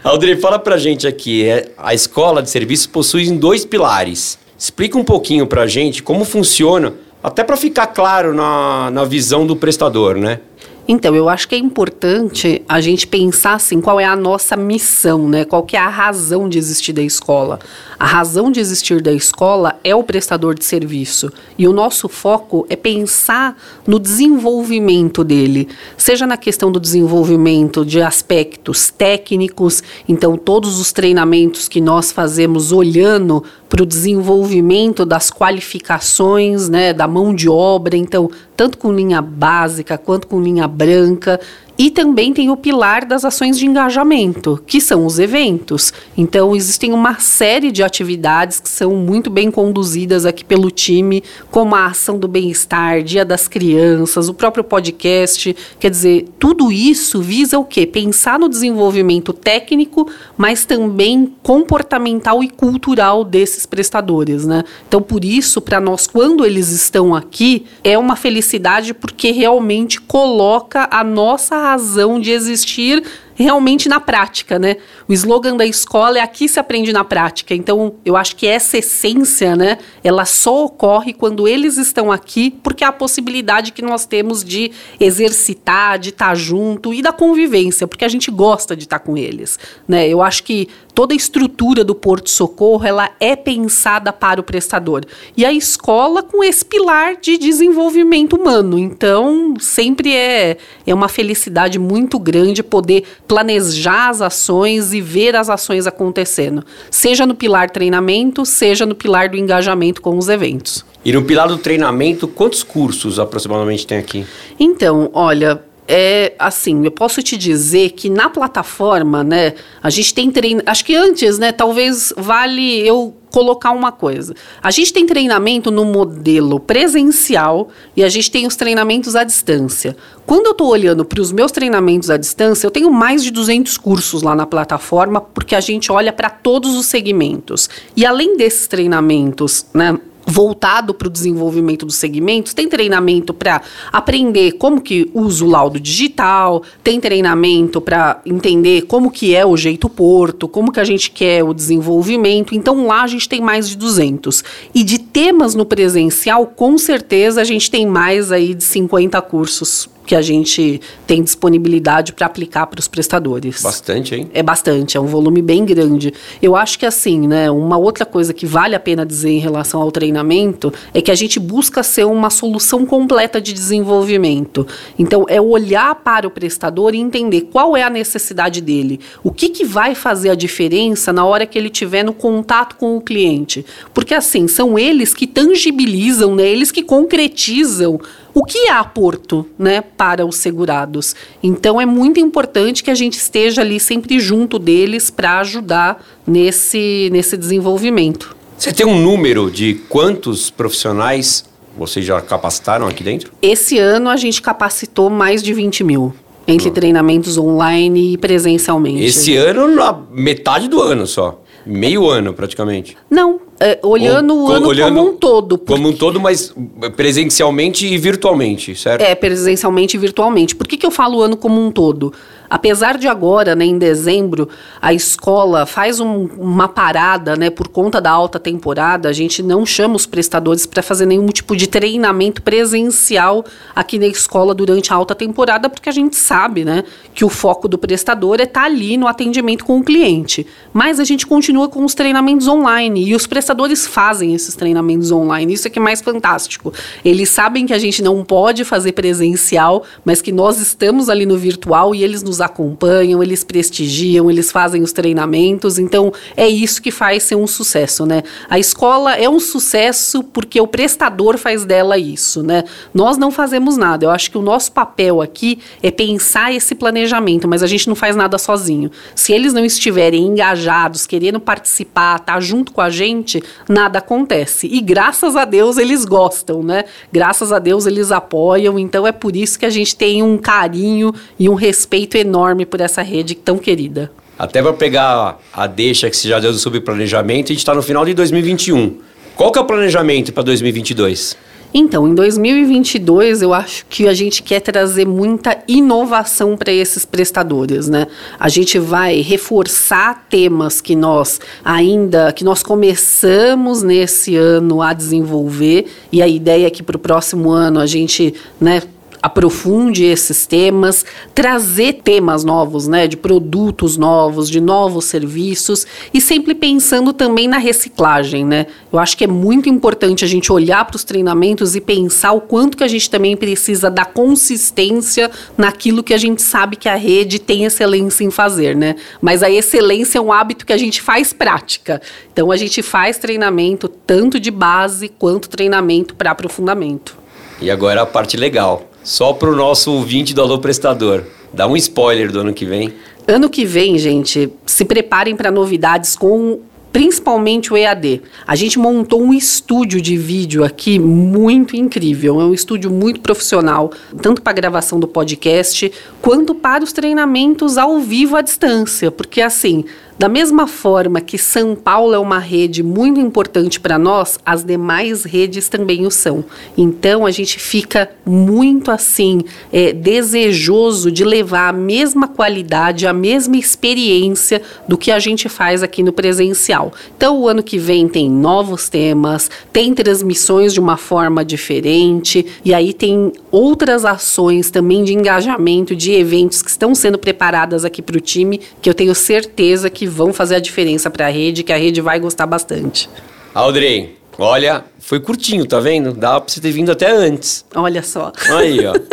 Aldrey, 0.03 0.35
fala 0.35 0.59
pra 0.59 0.77
gente 0.77 1.07
aqui, 1.07 1.47
é, 1.47 1.71
a 1.77 1.93
escola 1.93 2.43
de 2.43 2.49
serviço 2.49 2.89
possui 2.89 3.31
dois 3.31 3.63
pilares. 3.63 4.37
Explica 4.57 4.97
um 4.97 5.03
pouquinho 5.03 5.47
pra 5.47 5.65
gente 5.65 6.03
como 6.03 6.25
funciona, 6.25 6.93
até 7.23 7.41
para 7.41 7.55
ficar 7.55 7.87
claro 7.87 8.33
na, 8.33 8.91
na 8.91 9.05
visão 9.05 9.47
do 9.47 9.55
prestador, 9.55 10.17
né? 10.17 10.41
Então, 10.85 11.15
eu 11.15 11.29
acho 11.29 11.47
que 11.47 11.55
é 11.55 11.57
importante 11.57 12.61
a 12.67 12.81
gente 12.81 13.07
pensar 13.07 13.53
assim, 13.53 13.79
qual 13.79 13.99
é 13.99 14.05
a 14.05 14.15
nossa 14.15 14.57
missão, 14.57 15.29
né? 15.29 15.45
Qual 15.45 15.63
que 15.63 15.77
é 15.77 15.79
a 15.79 15.87
razão 15.87 16.49
de 16.49 16.57
existir 16.57 16.91
da 16.91 17.01
escola? 17.01 17.59
A 17.97 18.05
razão 18.05 18.51
de 18.51 18.59
existir 18.59 19.01
da 19.01 19.13
escola 19.13 19.79
é 19.81 19.95
o 19.95 20.03
prestador 20.03 20.55
de 20.55 20.65
serviço. 20.65 21.31
E 21.57 21.69
o 21.69 21.71
nosso 21.71 22.09
foco 22.09 22.65
é 22.69 22.75
pensar 22.75 23.57
no 23.87 23.97
desenvolvimento 23.97 25.23
dele, 25.23 25.69
seja 25.95 26.27
na 26.27 26.35
questão 26.35 26.69
do 26.69 26.81
desenvolvimento 26.81 27.85
de 27.85 28.01
aspectos 28.01 28.89
técnicos, 28.89 29.81
então 30.07 30.35
todos 30.35 30.81
os 30.81 30.91
treinamentos 30.91 31.69
que 31.69 31.79
nós 31.79 32.11
fazemos 32.11 32.73
olhando 32.73 33.41
para 33.73 33.81
o 33.81 33.87
desenvolvimento 33.87 35.03
das 35.03 35.31
qualificações, 35.31 36.69
né, 36.69 36.93
da 36.93 37.07
mão 37.07 37.33
de 37.33 37.49
obra, 37.49 37.97
então 37.97 38.29
tanto 38.55 38.77
com 38.77 38.93
linha 38.93 39.19
básica 39.19 39.97
quanto 39.97 40.27
com 40.27 40.39
linha 40.39 40.67
branca. 40.67 41.39
E 41.75 41.89
também 41.89 42.31
tem 42.33 42.51
o 42.51 42.57
pilar 42.57 43.03
das 43.03 43.25
ações 43.25 43.57
de 43.57 43.65
engajamento, 43.65 44.61
que 44.67 44.79
são 44.79 45.07
os 45.07 45.17
eventos. 45.17 45.91
Então, 46.15 46.55
existem 46.55 46.93
uma 46.93 47.19
série 47.19 47.71
de 47.71 47.81
atividades 47.81 48.59
que 48.59 48.69
são 48.69 48.95
muito 48.95 49.29
bem 49.29 49.49
conduzidas 49.49 50.23
aqui 50.23 50.45
pelo 50.45 50.69
time, 50.69 51.23
como 51.49 51.73
a 51.73 51.87
ação 51.87 52.19
do 52.19 52.27
bem-estar, 52.27 53.01
Dia 53.01 53.25
das 53.25 53.47
Crianças, 53.47 54.29
o 54.29 54.35
próprio 54.35 54.63
podcast. 54.63 55.55
Quer 55.79 55.89
dizer, 55.89 56.27
tudo 56.37 56.71
isso 56.71 57.21
visa 57.21 57.57
o 57.57 57.65
quê? 57.65 57.87
Pensar 57.87 58.37
no 58.37 58.47
desenvolvimento 58.47 59.33
técnico, 59.33 60.07
mas 60.37 60.65
também 60.65 61.33
comportamental 61.41 62.43
e 62.43 62.49
cultural 62.49 63.23
desses 63.23 63.65
prestadores, 63.65 64.45
né? 64.45 64.63
Então, 64.87 65.01
por 65.01 65.25
isso, 65.25 65.59
para 65.59 65.79
nós, 65.79 66.05
quando 66.05 66.45
eles 66.45 66.69
estão 66.69 67.15
aqui, 67.15 67.65
é 67.83 67.97
uma 67.97 68.15
felicidade 68.15 68.93
porque 68.93 69.31
realmente 69.31 69.99
coloca 69.99 70.87
a 70.91 71.03
nossa 71.03 71.63
razão 71.73 72.19
de 72.19 72.31
existir 72.31 73.03
realmente 73.35 73.89
na 73.89 73.99
prática, 73.99 74.59
né? 74.59 74.77
O 75.07 75.13
slogan 75.13 75.55
da 75.55 75.65
escola 75.65 76.19
é 76.19 76.21
aqui 76.21 76.47
se 76.47 76.59
aprende 76.59 76.93
na 76.93 77.03
prática. 77.03 77.53
Então, 77.53 77.95
eu 78.05 78.15
acho 78.15 78.35
que 78.35 78.47
essa 78.47 78.77
essência, 78.77 79.55
né, 79.55 79.77
ela 80.03 80.25
só 80.25 80.65
ocorre 80.65 81.13
quando 81.13 81.47
eles 81.47 81.77
estão 81.77 82.11
aqui, 82.11 82.51
porque 82.63 82.83
é 82.83 82.87
a 82.87 82.91
possibilidade 82.91 83.71
que 83.71 83.81
nós 83.81 84.05
temos 84.05 84.43
de 84.43 84.71
exercitar, 84.99 85.97
de 85.99 86.09
estar 86.09 86.35
junto 86.35 86.93
e 86.93 87.01
da 87.01 87.11
convivência, 87.11 87.87
porque 87.87 88.05
a 88.05 88.09
gente 88.09 88.29
gosta 88.29 88.75
de 88.75 88.83
estar 88.83 88.99
com 88.99 89.17
eles, 89.17 89.57
né? 89.87 90.07
Eu 90.07 90.21
acho 90.21 90.43
que 90.43 90.67
toda 90.93 91.13
a 91.13 91.17
estrutura 91.17 91.83
do 91.83 91.95
Porto 91.95 92.29
Socorro, 92.29 92.85
ela 92.85 93.11
é 93.19 93.35
pensada 93.35 94.13
para 94.13 94.39
o 94.39 94.43
prestador. 94.43 95.03
E 95.35 95.45
a 95.45 95.51
escola 95.51 96.21
com 96.21 96.43
esse 96.43 96.63
pilar 96.63 97.15
de 97.19 97.37
desenvolvimento 97.37 98.35
humano. 98.35 98.77
Então, 98.77 99.55
sempre 99.59 100.13
é, 100.13 100.57
é 100.85 100.93
uma 100.93 101.07
felicidade 101.07 101.79
muito 101.79 102.19
grande 102.19 102.63
poder 102.63 103.03
planejar 103.27 104.09
as 104.09 104.21
ações 104.21 104.93
e 104.93 105.01
ver 105.01 105.35
as 105.35 105.49
ações 105.49 105.87
acontecendo, 105.87 106.63
seja 106.89 107.25
no 107.25 107.35
pilar 107.35 107.69
treinamento, 107.69 108.45
seja 108.45 108.85
no 108.85 108.95
pilar 108.95 109.29
do 109.29 109.37
engajamento 109.37 110.01
com 110.01 110.17
os 110.17 110.29
eventos. 110.29 110.85
E 111.05 111.11
no 111.11 111.23
pilar 111.23 111.47
do 111.47 111.57
treinamento, 111.57 112.27
quantos 112.27 112.63
cursos 112.63 113.19
aproximadamente 113.19 113.85
tem 113.85 113.97
aqui? 113.97 114.25
Então, 114.59 115.09
olha, 115.13 115.61
é 115.87 116.33
assim, 116.39 116.85
eu 116.85 116.91
posso 116.91 117.21
te 117.21 117.37
dizer 117.37 117.91
que 117.91 118.09
na 118.09 118.29
plataforma, 118.29 119.23
né, 119.23 119.53
a 119.81 119.89
gente 119.89 120.13
tem 120.13 120.31
treino. 120.31 120.61
Acho 120.65 120.85
que 120.85 120.95
antes, 120.95 121.37
né, 121.37 121.51
talvez 121.51 122.13
vale 122.15 122.79
eu 122.87 123.13
colocar 123.31 123.71
uma 123.71 123.91
coisa. 123.91 124.35
A 124.61 124.69
gente 124.69 124.93
tem 124.93 125.07
treinamento 125.07 125.71
no 125.71 125.83
modelo 125.83 126.59
presencial 126.59 127.69
e 127.95 128.03
a 128.03 128.09
gente 128.09 128.29
tem 128.29 128.45
os 128.45 128.55
treinamentos 128.55 129.15
à 129.15 129.23
distância. 129.23 129.97
Quando 130.25 130.45
eu 130.45 130.51
estou 130.51 130.67
olhando 130.67 131.03
para 131.03 131.19
os 131.19 131.31
meus 131.31 131.51
treinamentos 131.51 132.11
à 132.11 132.17
distância, 132.17 132.67
eu 132.67 132.71
tenho 132.71 132.91
mais 132.91 133.23
de 133.23 133.31
200 133.31 133.75
cursos 133.77 134.21
lá 134.21 134.35
na 134.35 134.45
plataforma, 134.45 135.19
porque 135.19 135.55
a 135.55 135.61
gente 135.61 135.91
olha 135.91 136.13
para 136.13 136.29
todos 136.29 136.75
os 136.75 136.85
segmentos. 136.85 137.69
E 137.95 138.05
além 138.05 138.37
desses 138.37 138.67
treinamentos, 138.67 139.65
né, 139.73 139.97
voltado 140.25 140.93
para 140.93 141.07
o 141.07 141.11
desenvolvimento 141.11 141.85
dos 141.85 141.95
segmentos, 141.95 142.53
tem 142.53 142.67
treinamento 142.67 143.33
para 143.33 143.61
aprender 143.91 144.53
como 144.53 144.81
que 144.81 145.09
usa 145.13 145.45
o 145.45 145.49
laudo 145.49 145.79
digital, 145.79 146.63
tem 146.83 146.99
treinamento 146.99 147.81
para 147.81 148.21
entender 148.25 148.83
como 148.83 149.11
que 149.11 149.35
é 149.35 149.45
o 149.45 149.55
jeito 149.57 149.89
Porto, 149.89 150.47
como 150.47 150.71
que 150.71 150.79
a 150.79 150.83
gente 150.83 151.11
quer 151.11 151.43
o 151.43 151.53
desenvolvimento. 151.53 152.55
Então 152.55 152.87
lá 152.87 153.03
a 153.03 153.07
gente 153.07 153.27
tem 153.27 153.41
mais 153.41 153.69
de 153.69 153.77
200. 153.77 154.43
E 154.73 154.83
de 154.83 154.99
temas 154.99 155.55
no 155.55 155.65
presencial, 155.65 156.47
com 156.47 156.77
certeza 156.77 157.41
a 157.41 157.43
gente 157.43 157.69
tem 157.69 157.85
mais 157.85 158.31
aí 158.31 158.53
de 158.53 158.63
50 158.63 159.21
cursos 159.21 159.89
que 160.05 160.15
a 160.15 160.21
gente 160.21 160.81
tem 161.07 161.23
disponibilidade 161.23 162.13
para 162.13 162.25
aplicar 162.25 162.67
para 162.67 162.79
os 162.79 162.87
prestadores. 162.87 163.61
Bastante, 163.61 164.15
hein? 164.15 164.29
É 164.33 164.43
bastante, 164.43 164.97
é 164.97 164.99
um 164.99 165.05
volume 165.05 165.41
bem 165.41 165.65
grande. 165.65 166.13
Eu 166.41 166.55
acho 166.55 166.77
que 166.77 166.85
assim, 166.85 167.27
né, 167.27 167.49
uma 167.49 167.77
outra 167.77 168.05
coisa 168.05 168.33
que 168.33 168.45
vale 168.45 168.75
a 168.75 168.79
pena 168.79 169.05
dizer 169.05 169.31
em 169.31 169.39
relação 169.39 169.81
ao 169.81 169.91
treinamento 169.91 170.73
é 170.93 171.01
que 171.01 171.11
a 171.11 171.15
gente 171.15 171.39
busca 171.39 171.83
ser 171.83 172.05
uma 172.05 172.29
solução 172.29 172.85
completa 172.85 173.39
de 173.41 173.53
desenvolvimento. 173.53 174.67
Então, 174.97 175.25
é 175.27 175.39
olhar 175.39 175.95
para 175.95 176.27
o 176.27 176.31
prestador 176.31 176.93
e 176.93 176.99
entender 176.99 177.41
qual 177.51 177.75
é 177.75 177.83
a 177.83 177.89
necessidade 177.89 178.61
dele, 178.61 178.99
o 179.23 179.31
que, 179.31 179.49
que 179.49 179.65
vai 179.65 179.95
fazer 179.95 180.29
a 180.29 180.35
diferença 180.35 181.13
na 181.13 181.25
hora 181.25 181.45
que 181.45 181.57
ele 181.57 181.69
tiver 181.69 182.03
no 182.03 182.13
contato 182.13 182.75
com 182.75 182.97
o 182.97 183.01
cliente. 183.01 183.65
Porque 183.93 184.13
assim, 184.13 184.47
são 184.47 184.77
eles 184.77 185.13
que 185.13 185.27
tangibilizam, 185.27 186.35
né, 186.35 186.47
eles 186.47 186.71
que 186.71 186.83
concretizam 186.83 187.99
o 188.33 188.43
que 188.43 188.67
é 188.67 188.71
aporto 188.71 189.45
né, 189.57 189.81
para 189.81 190.25
os 190.25 190.37
segurados. 190.37 191.15
Então 191.41 191.79
é 191.79 191.85
muito 191.85 192.19
importante 192.19 192.83
que 192.83 192.91
a 192.91 192.95
gente 192.95 193.17
esteja 193.17 193.61
ali 193.61 193.79
sempre 193.79 194.19
junto 194.19 194.57
deles 194.57 195.09
para 195.09 195.39
ajudar 195.39 196.03
nesse, 196.25 197.09
nesse 197.11 197.37
desenvolvimento. 197.37 198.35
Você 198.57 198.71
tem 198.71 198.85
um 198.85 199.01
número 199.01 199.51
de 199.51 199.75
quantos 199.89 200.49
profissionais 200.49 201.45
vocês 201.77 202.05
já 202.05 202.21
capacitaram 202.21 202.87
aqui 202.87 203.03
dentro? 203.03 203.31
Esse 203.41 203.77
ano 203.79 204.09
a 204.09 204.15
gente 204.15 204.41
capacitou 204.41 205.09
mais 205.09 205.41
de 205.41 205.53
20 205.53 205.83
mil. 205.83 206.13
Entre 206.45 206.67
uhum. 206.67 206.73
treinamentos 206.73 207.37
online 207.37 208.13
e 208.13 208.17
presencialmente. 208.17 209.03
Esse 209.03 209.35
ano, 209.37 209.73
na 209.73 209.97
metade 210.11 210.67
do 210.67 210.81
ano 210.81 211.07
só. 211.07 211.41
Meio 211.65 212.09
ano, 212.09 212.33
praticamente. 212.33 212.97
Não, 213.09 213.39
é, 213.63 213.79
olhando 213.81 214.35
o 214.35 214.51
ano 214.51 214.67
olhando 214.67 214.95
como 214.95 215.09
um 215.09 215.15
todo. 215.15 215.57
Porque... 215.57 215.73
Como 215.73 215.87
um 215.87 215.93
todo, 215.93 216.19
mas 216.19 216.53
presencialmente 216.97 217.87
e 217.87 217.97
virtualmente, 217.97 218.75
certo? 218.75 219.01
É, 219.01 219.15
presencialmente 219.15 219.95
e 219.95 219.99
virtualmente. 219.99 220.53
Por 220.53 220.67
que, 220.67 220.75
que 220.75 220.85
eu 220.85 220.91
falo 220.91 221.19
o 221.19 221.21
ano 221.21 221.37
como 221.37 221.65
um 221.65 221.71
todo? 221.71 222.11
Apesar 222.53 222.99
de 222.99 223.07
agora, 223.07 223.55
né, 223.55 223.65
em 223.65 223.79
dezembro, 223.79 224.47
a 224.79 224.93
escola 224.93 225.65
faz 225.65 225.99
um, 225.99 226.29
uma 226.37 226.67
parada, 226.67 227.35
né, 227.35 227.49
por 227.49 227.67
conta 227.67 227.99
da 227.99 228.11
alta 228.11 228.39
temporada, 228.39 229.09
a 229.09 229.11
gente 229.11 229.41
não 229.41 229.65
chama 229.65 229.95
os 229.95 230.05
prestadores 230.05 230.67
para 230.67 230.83
fazer 230.83 231.07
nenhum 231.07 231.25
tipo 231.29 231.55
de 231.55 231.65
treinamento 231.65 232.43
presencial 232.43 233.43
aqui 233.75 233.97
na 233.97 234.05
escola 234.05 234.53
durante 234.53 234.93
a 234.93 234.95
alta 234.95 235.15
temporada, 235.15 235.67
porque 235.67 235.89
a 235.89 235.91
gente 235.91 236.15
sabe, 236.15 236.63
né, 236.63 236.83
que 237.15 237.25
o 237.25 237.29
foco 237.29 237.67
do 237.67 237.75
prestador 237.75 238.39
é 238.39 238.43
estar 238.43 238.61
tá 238.61 238.65
ali 238.67 238.97
no 238.97 239.07
atendimento 239.07 239.65
com 239.65 239.79
o 239.79 239.83
cliente. 239.83 240.45
Mas 240.71 240.99
a 240.99 241.03
gente 241.03 241.25
continua 241.25 241.67
com 241.67 241.83
os 241.83 241.95
treinamentos 241.95 242.47
online 242.47 243.03
e 243.03 243.15
os 243.15 243.25
prestadores 243.25 243.87
fazem 243.87 244.35
esses 244.35 244.55
treinamentos 244.55 245.11
online. 245.11 245.53
Isso 245.53 245.67
é 245.67 245.71
que 245.71 245.79
é 245.79 245.81
mais 245.81 246.01
fantástico. 246.01 246.71
Eles 247.03 247.29
sabem 247.29 247.65
que 247.65 247.73
a 247.73 247.79
gente 247.79 248.03
não 248.03 248.23
pode 248.23 248.63
fazer 248.63 248.91
presencial, 248.91 249.83
mas 250.05 250.21
que 250.21 250.31
nós 250.31 250.59
estamos 250.59 251.09
ali 251.09 251.25
no 251.25 251.35
virtual 251.35 251.95
e 251.95 252.03
eles 252.03 252.21
nos 252.21 252.42
acompanham, 252.43 253.23
eles 253.23 253.43
prestigiam, 253.43 254.29
eles 254.29 254.51
fazem 254.51 254.81
os 254.81 254.91
treinamentos. 254.91 255.79
Então, 255.79 256.11
é 256.37 256.47
isso 256.47 256.81
que 256.81 256.91
faz 256.91 257.23
ser 257.23 257.35
um 257.35 257.47
sucesso, 257.47 258.05
né? 258.05 258.23
A 258.49 258.59
escola 258.59 259.15
é 259.15 259.29
um 259.29 259.39
sucesso 259.39 260.23
porque 260.23 260.59
o 260.59 260.67
prestador 260.67 261.37
faz 261.37 261.65
dela 261.65 261.97
isso, 261.97 262.43
né? 262.43 262.63
Nós 262.93 263.17
não 263.17 263.31
fazemos 263.31 263.77
nada. 263.77 264.05
Eu 264.05 264.11
acho 264.11 264.29
que 264.29 264.37
o 264.37 264.41
nosso 264.41 264.71
papel 264.71 265.21
aqui 265.21 265.59
é 265.81 265.89
pensar 265.91 266.53
esse 266.53 266.75
planejamento, 266.75 267.47
mas 267.47 267.63
a 267.63 267.67
gente 267.67 267.87
não 267.87 267.95
faz 267.95 268.15
nada 268.15 268.37
sozinho. 268.37 268.91
Se 269.15 269.33
eles 269.33 269.53
não 269.53 269.65
estiverem 269.65 270.25
engajados, 270.25 271.05
querendo 271.05 271.39
participar, 271.39 272.17
estar 272.17 272.33
tá 272.33 272.39
junto 272.39 272.71
com 272.71 272.81
a 272.81 272.89
gente, 272.89 273.41
nada 273.67 273.99
acontece. 273.99 274.67
E 274.67 274.81
graças 274.81 275.35
a 275.35 275.45
Deus 275.45 275.77
eles 275.77 276.05
gostam, 276.05 276.63
né? 276.63 276.85
Graças 277.11 277.51
a 277.51 277.59
Deus 277.59 277.85
eles 277.85 278.11
apoiam. 278.11 278.77
Então 278.77 279.07
é 279.07 279.11
por 279.11 279.35
isso 279.35 279.57
que 279.57 279.65
a 279.65 279.69
gente 279.69 279.95
tem 279.95 280.21
um 280.21 280.37
carinho 280.37 281.13
e 281.39 281.49
um 281.49 281.53
respeito 281.53 282.17
enorme 282.23 282.65
por 282.65 282.81
essa 282.81 283.01
rede 283.01 283.35
tão 283.35 283.57
querida. 283.57 284.11
Até 284.37 284.61
para 284.61 284.73
pegar 284.73 285.39
a 285.53 285.67
deixa 285.67 286.09
que 286.09 286.17
você 286.17 286.27
já 286.27 286.39
deu 286.39 286.51
do 286.51 286.57
subplanejamento, 286.57 287.51
a 287.51 287.53
gente 287.53 287.59
está 287.59 287.73
no 287.73 287.83
final 287.83 288.03
de 288.03 288.13
2021. 288.13 288.97
Qual 289.35 289.51
que 289.51 289.59
é 289.59 289.61
o 289.61 289.65
planejamento 289.65 290.33
para 290.33 290.43
2022? 290.43 291.37
Então, 291.75 292.07
em 292.07 292.13
2022, 292.13 293.41
eu 293.41 293.51
acho 293.51 293.83
que 293.89 294.07
a 294.07 294.13
gente 294.13 294.43
quer 294.43 294.59
trazer 294.59 295.07
muita 295.07 295.57
inovação 295.67 296.55
para 296.55 296.71
esses 296.71 297.03
prestadores, 297.03 297.89
né? 297.89 298.05
A 298.39 298.47
gente 298.47 298.77
vai 298.77 299.21
reforçar 299.21 300.27
temas 300.29 300.79
que 300.79 300.95
nós 300.95 301.41
ainda 301.65 302.31
que 302.31 302.43
nós 302.43 302.61
começamos 302.61 303.81
nesse 303.81 304.35
ano 304.35 304.83
a 304.83 304.93
desenvolver 304.93 305.87
e 306.11 306.21
a 306.21 306.27
ideia 306.27 306.67
é 306.67 306.69
que 306.69 306.83
para 306.83 306.95
o 306.95 306.99
próximo 306.99 307.49
ano 307.49 307.79
a 307.79 307.87
gente, 307.87 308.35
né, 308.61 308.83
aprofunde 309.23 310.03
esses 310.03 310.45
temas, 310.45 311.05
trazer 311.33 312.01
temas 312.03 312.43
novos, 312.43 312.89
né, 312.89 313.07
de 313.07 313.15
produtos 313.15 313.95
novos, 313.95 314.49
de 314.49 314.59
novos 314.59 315.05
serviços 315.05 315.87
e 316.13 316.19
sempre 316.19 316.53
pensando 316.53 317.13
também 317.13 317.47
na 317.47 317.57
reciclagem, 317.57 318.43
né? 318.43 318.67
Eu 318.91 318.99
acho 318.99 319.15
que 319.15 319.23
é 319.23 319.27
muito 319.27 319.69
importante 319.69 320.25
a 320.25 320.27
gente 320.27 320.51
olhar 320.51 320.83
para 320.83 320.97
os 320.97 321.05
treinamentos 321.05 321.73
e 321.73 321.79
pensar 321.79 322.33
o 322.33 322.41
quanto 322.41 322.75
que 322.75 322.83
a 322.83 322.87
gente 322.87 323.09
também 323.09 323.37
precisa 323.37 323.89
da 323.89 324.03
consistência 324.03 325.31
naquilo 325.57 326.03
que 326.03 326.13
a 326.13 326.17
gente 326.17 326.41
sabe 326.41 326.75
que 326.75 326.89
a 326.89 326.95
rede 326.95 327.39
tem 327.39 327.63
excelência 327.63 328.25
em 328.25 328.31
fazer, 328.31 328.75
né? 328.75 328.97
Mas 329.21 329.41
a 329.41 329.49
excelência 329.49 330.17
é 330.17 330.21
um 330.21 330.33
hábito 330.33 330.65
que 330.65 330.73
a 330.73 330.77
gente 330.77 331.01
faz 331.01 331.31
prática. 331.31 332.01
Então 332.33 332.51
a 332.51 332.57
gente 332.57 332.81
faz 332.81 333.17
treinamento 333.17 333.87
tanto 333.87 334.37
de 334.37 334.51
base 334.51 335.07
quanto 335.07 335.47
treinamento 335.47 336.13
para 336.13 336.31
aprofundamento. 336.31 337.15
E 337.61 337.71
agora 337.71 338.01
a 338.01 338.05
parte 338.05 338.35
legal. 338.35 338.89
Só 339.03 339.33
para 339.33 339.49
o 339.49 339.55
nosso 339.55 339.91
ouvinte 339.91 340.33
do 340.33 340.41
Alô 340.41 340.59
Prestador. 340.59 341.25
Dá 341.53 341.67
um 341.67 341.75
spoiler 341.75 342.31
do 342.31 342.39
ano 342.39 342.53
que 342.53 342.65
vem. 342.65 342.93
Ano 343.27 343.49
que 343.49 343.65
vem, 343.65 343.97
gente, 343.97 344.49
se 344.65 344.85
preparem 344.85 345.35
para 345.35 345.51
novidades 345.51 346.15
com 346.15 346.61
principalmente 346.93 347.73
o 347.73 347.75
EAD. 347.75 348.21
A 348.45 348.55
gente 348.55 348.77
montou 348.77 349.21
um 349.21 349.33
estúdio 349.33 349.99
de 349.99 350.15
vídeo 350.15 350.63
aqui 350.63 350.99
muito 350.99 351.75
incrível. 351.75 352.39
É 352.39 352.45
um 352.45 352.53
estúdio 352.53 352.91
muito 352.91 353.19
profissional, 353.19 353.91
tanto 354.21 354.41
para 354.41 354.51
a 354.51 354.55
gravação 354.55 354.99
do 354.99 355.07
podcast, 355.07 355.91
quanto 356.21 356.53
para 356.53 356.83
os 356.83 356.93
treinamentos 356.93 357.77
ao 357.79 357.99
vivo 357.99 358.37
à 358.37 358.41
distância. 358.41 359.09
Porque, 359.09 359.41
assim, 359.41 359.83
da 360.17 360.29
mesma 360.29 360.67
forma 360.67 361.19
que 361.19 361.37
São 361.37 361.75
Paulo 361.75 362.13
é 362.13 362.19
uma 362.19 362.39
rede 362.39 362.83
muito 362.83 363.19
importante 363.19 363.79
para 363.79 363.97
nós, 363.97 364.39
as 364.45 364.63
demais 364.63 365.23
redes 365.23 365.67
também 365.67 366.05
o 366.05 366.11
são. 366.11 366.45
Então 366.77 367.25
a 367.25 367.31
gente 367.31 367.59
fica 367.59 368.09
muito 368.25 368.91
assim 368.91 369.41
é, 369.71 369.91
desejoso 369.91 371.11
de 371.11 371.23
levar 371.23 371.69
a 371.69 371.73
mesma 371.73 372.27
qualidade, 372.27 373.07
a 373.07 373.13
mesma 373.13 373.57
experiência 373.57 374.61
do 374.87 374.97
que 374.97 375.11
a 375.11 375.19
gente 375.19 375.49
faz 375.49 375.83
aqui 375.83 376.03
no 376.03 376.13
presencial. 376.13 376.93
Então 377.17 377.39
o 377.39 377.47
ano 377.47 377.63
que 377.63 377.77
vem 377.77 378.07
tem 378.07 378.29
novos 378.29 378.87
temas, 378.87 379.49
tem 379.71 379.93
transmissões 379.93 380.73
de 380.73 380.79
uma 380.79 380.95
forma 380.95 381.43
diferente 381.43 382.45
e 382.63 382.73
aí 382.73 382.93
tem 382.93 383.31
outras 383.51 384.05
ações 384.05 384.69
também 384.69 385.03
de 385.03 385.13
engajamento 385.13 385.95
de 385.95 386.11
eventos 386.11 386.61
que 386.61 386.69
estão 386.69 386.93
sendo 386.93 387.17
preparadas 387.17 387.83
aqui 387.83 388.01
para 388.01 388.17
o 388.17 388.21
time 388.21 388.61
que 388.81 388.89
eu 388.89 388.93
tenho 388.93 389.15
certeza 389.15 389.89
que 389.89 390.12
vão 390.13 390.31
fazer 390.31 390.55
a 390.55 390.59
diferença 390.59 391.09
para 391.09 391.27
a 391.27 391.29
rede, 391.29 391.63
que 391.63 391.73
a 391.73 391.77
rede 391.77 391.99
vai 391.99 392.19
gostar 392.19 392.45
bastante. 392.45 393.09
Audrey, 393.53 394.17
olha, 394.37 394.85
foi 394.99 395.19
curtinho, 395.19 395.65
tá 395.65 395.79
vendo? 395.79 396.13
Dá 396.13 396.39
para 396.39 396.51
você 396.51 396.61
ter 396.61 396.71
vindo 396.71 396.91
até 396.91 397.11
antes. 397.11 397.65
Olha 397.75 398.01
só. 398.01 398.31
Aí, 398.49 398.85
ó. 398.85 398.93
Tá 398.93 399.03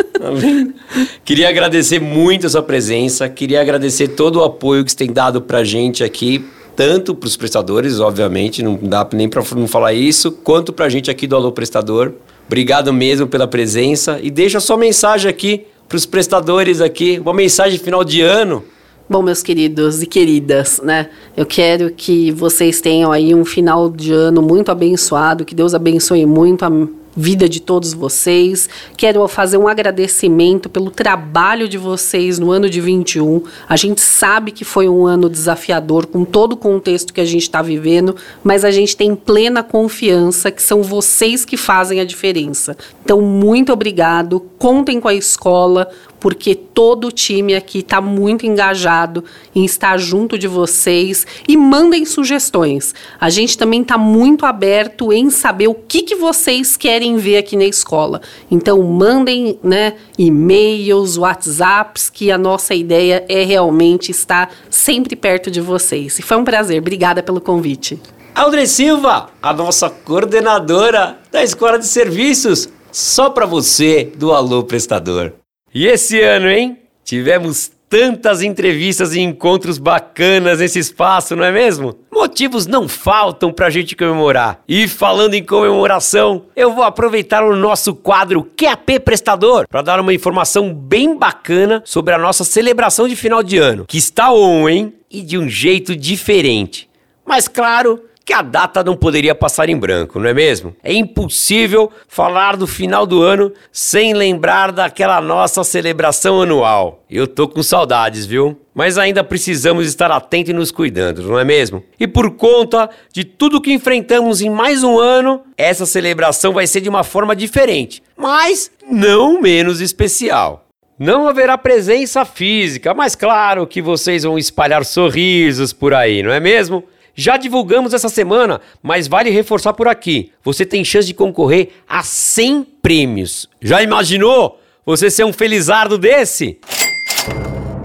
queria 1.25 1.49
agradecer 1.49 1.99
muito 1.99 2.47
a 2.47 2.49
sua 2.49 2.63
presença, 2.63 3.27
queria 3.27 3.59
agradecer 3.59 4.09
todo 4.09 4.37
o 4.37 4.43
apoio 4.43 4.85
que 4.85 4.91
você 4.91 4.97
tem 4.97 5.11
dado 5.11 5.41
para 5.41 5.59
a 5.59 5.63
gente 5.63 6.03
aqui, 6.03 6.45
tanto 6.75 7.13
para 7.13 7.27
os 7.27 7.35
prestadores, 7.35 7.99
obviamente, 7.99 8.63
não 8.63 8.75
dá 8.81 9.07
nem 9.13 9.27
para 9.27 9.43
não 9.55 9.67
falar 9.67 9.93
isso, 9.93 10.31
quanto 10.31 10.71
para 10.71 10.85
a 10.85 10.89
gente 10.89 11.11
aqui 11.11 11.27
do 11.27 11.35
Alô 11.35 11.51
Prestador. 11.51 12.13
Obrigado 12.47 12.91
mesmo 12.93 13.27
pela 13.27 13.47
presença 13.47 14.19
e 14.21 14.29
deixa 14.29 14.59
a 14.59 14.61
sua 14.61 14.77
mensagem 14.77 15.29
aqui 15.29 15.65
para 15.87 15.97
os 15.97 16.05
prestadores 16.05 16.79
aqui, 16.79 17.19
uma 17.19 17.33
mensagem 17.33 17.77
final 17.77 18.03
de 18.03 18.21
ano 18.21 18.63
Bom, 19.11 19.21
meus 19.21 19.43
queridos 19.43 20.01
e 20.01 20.05
queridas, 20.05 20.79
né? 20.81 21.09
Eu 21.35 21.45
quero 21.45 21.91
que 21.91 22.31
vocês 22.31 22.79
tenham 22.79 23.11
aí 23.11 23.35
um 23.35 23.43
final 23.43 23.89
de 23.89 24.13
ano 24.13 24.41
muito 24.41 24.71
abençoado, 24.71 25.43
que 25.43 25.53
Deus 25.53 25.75
abençoe 25.75 26.25
muito 26.25 26.63
a 26.63 26.69
vida 27.13 27.49
de 27.49 27.59
todos 27.59 27.93
vocês. 27.93 28.69
Quero 28.95 29.27
fazer 29.27 29.57
um 29.57 29.67
agradecimento 29.67 30.69
pelo 30.69 30.89
trabalho 30.89 31.67
de 31.67 31.77
vocês 31.77 32.39
no 32.39 32.51
ano 32.51 32.69
de 32.69 32.79
21. 32.79 33.43
A 33.67 33.75
gente 33.75 33.99
sabe 33.99 34.49
que 34.49 34.63
foi 34.63 34.87
um 34.87 35.05
ano 35.05 35.29
desafiador 35.29 36.05
com 36.05 36.23
todo 36.23 36.53
o 36.53 36.57
contexto 36.57 37.13
que 37.13 37.19
a 37.19 37.25
gente 37.25 37.43
está 37.43 37.61
vivendo, 37.61 38.15
mas 38.41 38.63
a 38.63 38.71
gente 38.71 38.95
tem 38.95 39.13
plena 39.13 39.61
confiança 39.61 40.49
que 40.51 40.63
são 40.63 40.81
vocês 40.81 41.43
que 41.43 41.57
fazem 41.57 41.99
a 41.99 42.05
diferença. 42.05 42.77
Então, 43.03 43.21
muito 43.21 43.73
obrigado. 43.73 44.39
Contem 44.57 45.01
com 45.01 45.09
a 45.09 45.13
escola 45.13 45.89
porque 46.21 46.53
todo 46.53 47.07
o 47.07 47.11
time 47.11 47.55
aqui 47.55 47.79
está 47.79 47.99
muito 47.99 48.45
engajado 48.45 49.25
em 49.53 49.65
estar 49.65 49.97
junto 49.97 50.37
de 50.37 50.47
vocês 50.47 51.25
e 51.47 51.57
mandem 51.57 52.05
sugestões. 52.05 52.93
A 53.19 53.29
gente 53.29 53.57
também 53.57 53.81
está 53.81 53.97
muito 53.97 54.45
aberto 54.45 55.11
em 55.11 55.31
saber 55.31 55.67
o 55.67 55.73
que, 55.73 56.03
que 56.03 56.15
vocês 56.15 56.77
querem 56.77 57.17
ver 57.17 57.37
aqui 57.37 57.57
na 57.57 57.65
escola. 57.65 58.21
Então 58.49 58.81
mandem 58.83 59.59
né, 59.63 59.95
e-mails, 60.17 61.17
WhatsApps, 61.17 62.09
que 62.09 62.31
a 62.31 62.37
nossa 62.37 62.75
ideia 62.75 63.25
é 63.27 63.43
realmente 63.43 64.11
estar 64.11 64.53
sempre 64.69 65.15
perto 65.15 65.49
de 65.49 65.59
vocês. 65.59 66.19
E 66.19 66.21
foi 66.21 66.37
um 66.37 66.43
prazer. 66.43 66.79
Obrigada 66.79 67.23
pelo 67.23 67.41
convite. 67.41 67.99
Aldre 68.35 68.67
Silva, 68.67 69.29
a 69.41 69.51
nossa 69.51 69.89
coordenadora 69.89 71.17
da 71.31 71.43
Escola 71.43 71.79
de 71.79 71.87
Serviços, 71.87 72.69
só 72.91 73.31
para 73.31 73.47
você 73.47 74.11
do 74.15 74.31
Alô 74.31 74.63
Prestador. 74.63 75.40
E 75.73 75.87
esse 75.87 76.19
ano, 76.21 76.49
hein? 76.49 76.79
Tivemos 77.03 77.71
tantas 77.89 78.41
entrevistas 78.41 79.13
e 79.13 79.19
encontros 79.19 79.77
bacanas 79.77 80.59
nesse 80.59 80.79
espaço, 80.79 81.35
não 81.35 81.43
é 81.43 81.51
mesmo? 81.51 81.97
Motivos 82.11 82.65
não 82.65 82.87
faltam 82.87 83.51
pra 83.51 83.69
gente 83.69 83.95
comemorar. 83.95 84.61
E 84.67 84.87
falando 84.87 85.33
em 85.33 85.43
comemoração, 85.43 86.45
eu 86.55 86.73
vou 86.73 86.83
aproveitar 86.83 87.43
o 87.43 87.55
nosso 87.55 87.93
quadro 87.93 88.43
QAP 88.55 88.99
Prestador 88.99 89.65
para 89.67 89.81
dar 89.81 89.99
uma 89.99 90.13
informação 90.13 90.73
bem 90.73 91.17
bacana 91.17 91.81
sobre 91.85 92.13
a 92.13 92.17
nossa 92.17 92.43
celebração 92.45 93.07
de 93.07 93.15
final 93.15 93.43
de 93.43 93.57
ano, 93.57 93.85
que 93.85 93.97
está 93.97 94.31
on, 94.31 94.69
hein? 94.69 94.93
E 95.09 95.21
de 95.21 95.37
um 95.37 95.49
jeito 95.49 95.95
diferente. 95.95 96.89
Mas 97.25 97.47
claro, 97.47 98.01
que 98.23 98.33
a 98.33 98.41
data 98.41 98.83
não 98.83 98.95
poderia 98.95 99.33
passar 99.33 99.69
em 99.69 99.77
branco, 99.77 100.19
não 100.19 100.29
é 100.29 100.33
mesmo? 100.33 100.75
É 100.83 100.93
impossível 100.93 101.91
falar 102.07 102.55
do 102.55 102.67
final 102.67 103.05
do 103.05 103.21
ano 103.21 103.51
sem 103.71 104.13
lembrar 104.13 104.71
daquela 104.71 105.19
nossa 105.19 105.63
celebração 105.63 106.41
anual. 106.41 107.03
Eu 107.09 107.27
tô 107.27 107.47
com 107.47 107.63
saudades, 107.63 108.25
viu? 108.25 108.57
Mas 108.73 108.97
ainda 108.97 109.23
precisamos 109.23 109.87
estar 109.87 110.11
atentos 110.11 110.51
e 110.51 110.53
nos 110.53 110.71
cuidando, 110.71 111.23
não 111.23 111.37
é 111.37 111.43
mesmo? 111.43 111.83
E 111.99 112.07
por 112.07 112.31
conta 112.31 112.89
de 113.11 113.23
tudo 113.23 113.59
que 113.59 113.73
enfrentamos 113.73 114.41
em 114.41 114.49
mais 114.49 114.83
um 114.83 114.97
ano, 114.97 115.41
essa 115.57 115.85
celebração 115.85 116.53
vai 116.53 116.67
ser 116.67 116.79
de 116.79 116.89
uma 116.89 117.03
forma 117.03 117.35
diferente, 117.35 118.01
mas 118.15 118.71
não 118.89 119.41
menos 119.41 119.81
especial. 119.81 120.67
Não 120.97 121.27
haverá 121.27 121.57
presença 121.57 122.23
física, 122.23 122.93
mas 122.93 123.15
claro 123.15 123.65
que 123.65 123.81
vocês 123.81 124.23
vão 124.23 124.37
espalhar 124.37 124.85
sorrisos 124.85 125.73
por 125.73 125.95
aí, 125.95 126.21
não 126.21 126.31
é 126.31 126.39
mesmo? 126.39 126.83
Já 127.15 127.37
divulgamos 127.37 127.93
essa 127.93 128.09
semana, 128.09 128.61
mas 128.81 129.07
vale 129.07 129.29
reforçar 129.29 129.73
por 129.73 129.87
aqui. 129.87 130.31
Você 130.43 130.65
tem 130.65 130.83
chance 130.83 131.07
de 131.07 131.13
concorrer 131.13 131.69
a 131.87 132.03
100 132.03 132.63
prêmios. 132.81 133.47
Já 133.61 133.81
imaginou 133.81 134.59
você 134.85 135.09
ser 135.09 135.25
um 135.25 135.33
felizardo 135.33 135.97
desse? 135.97 136.59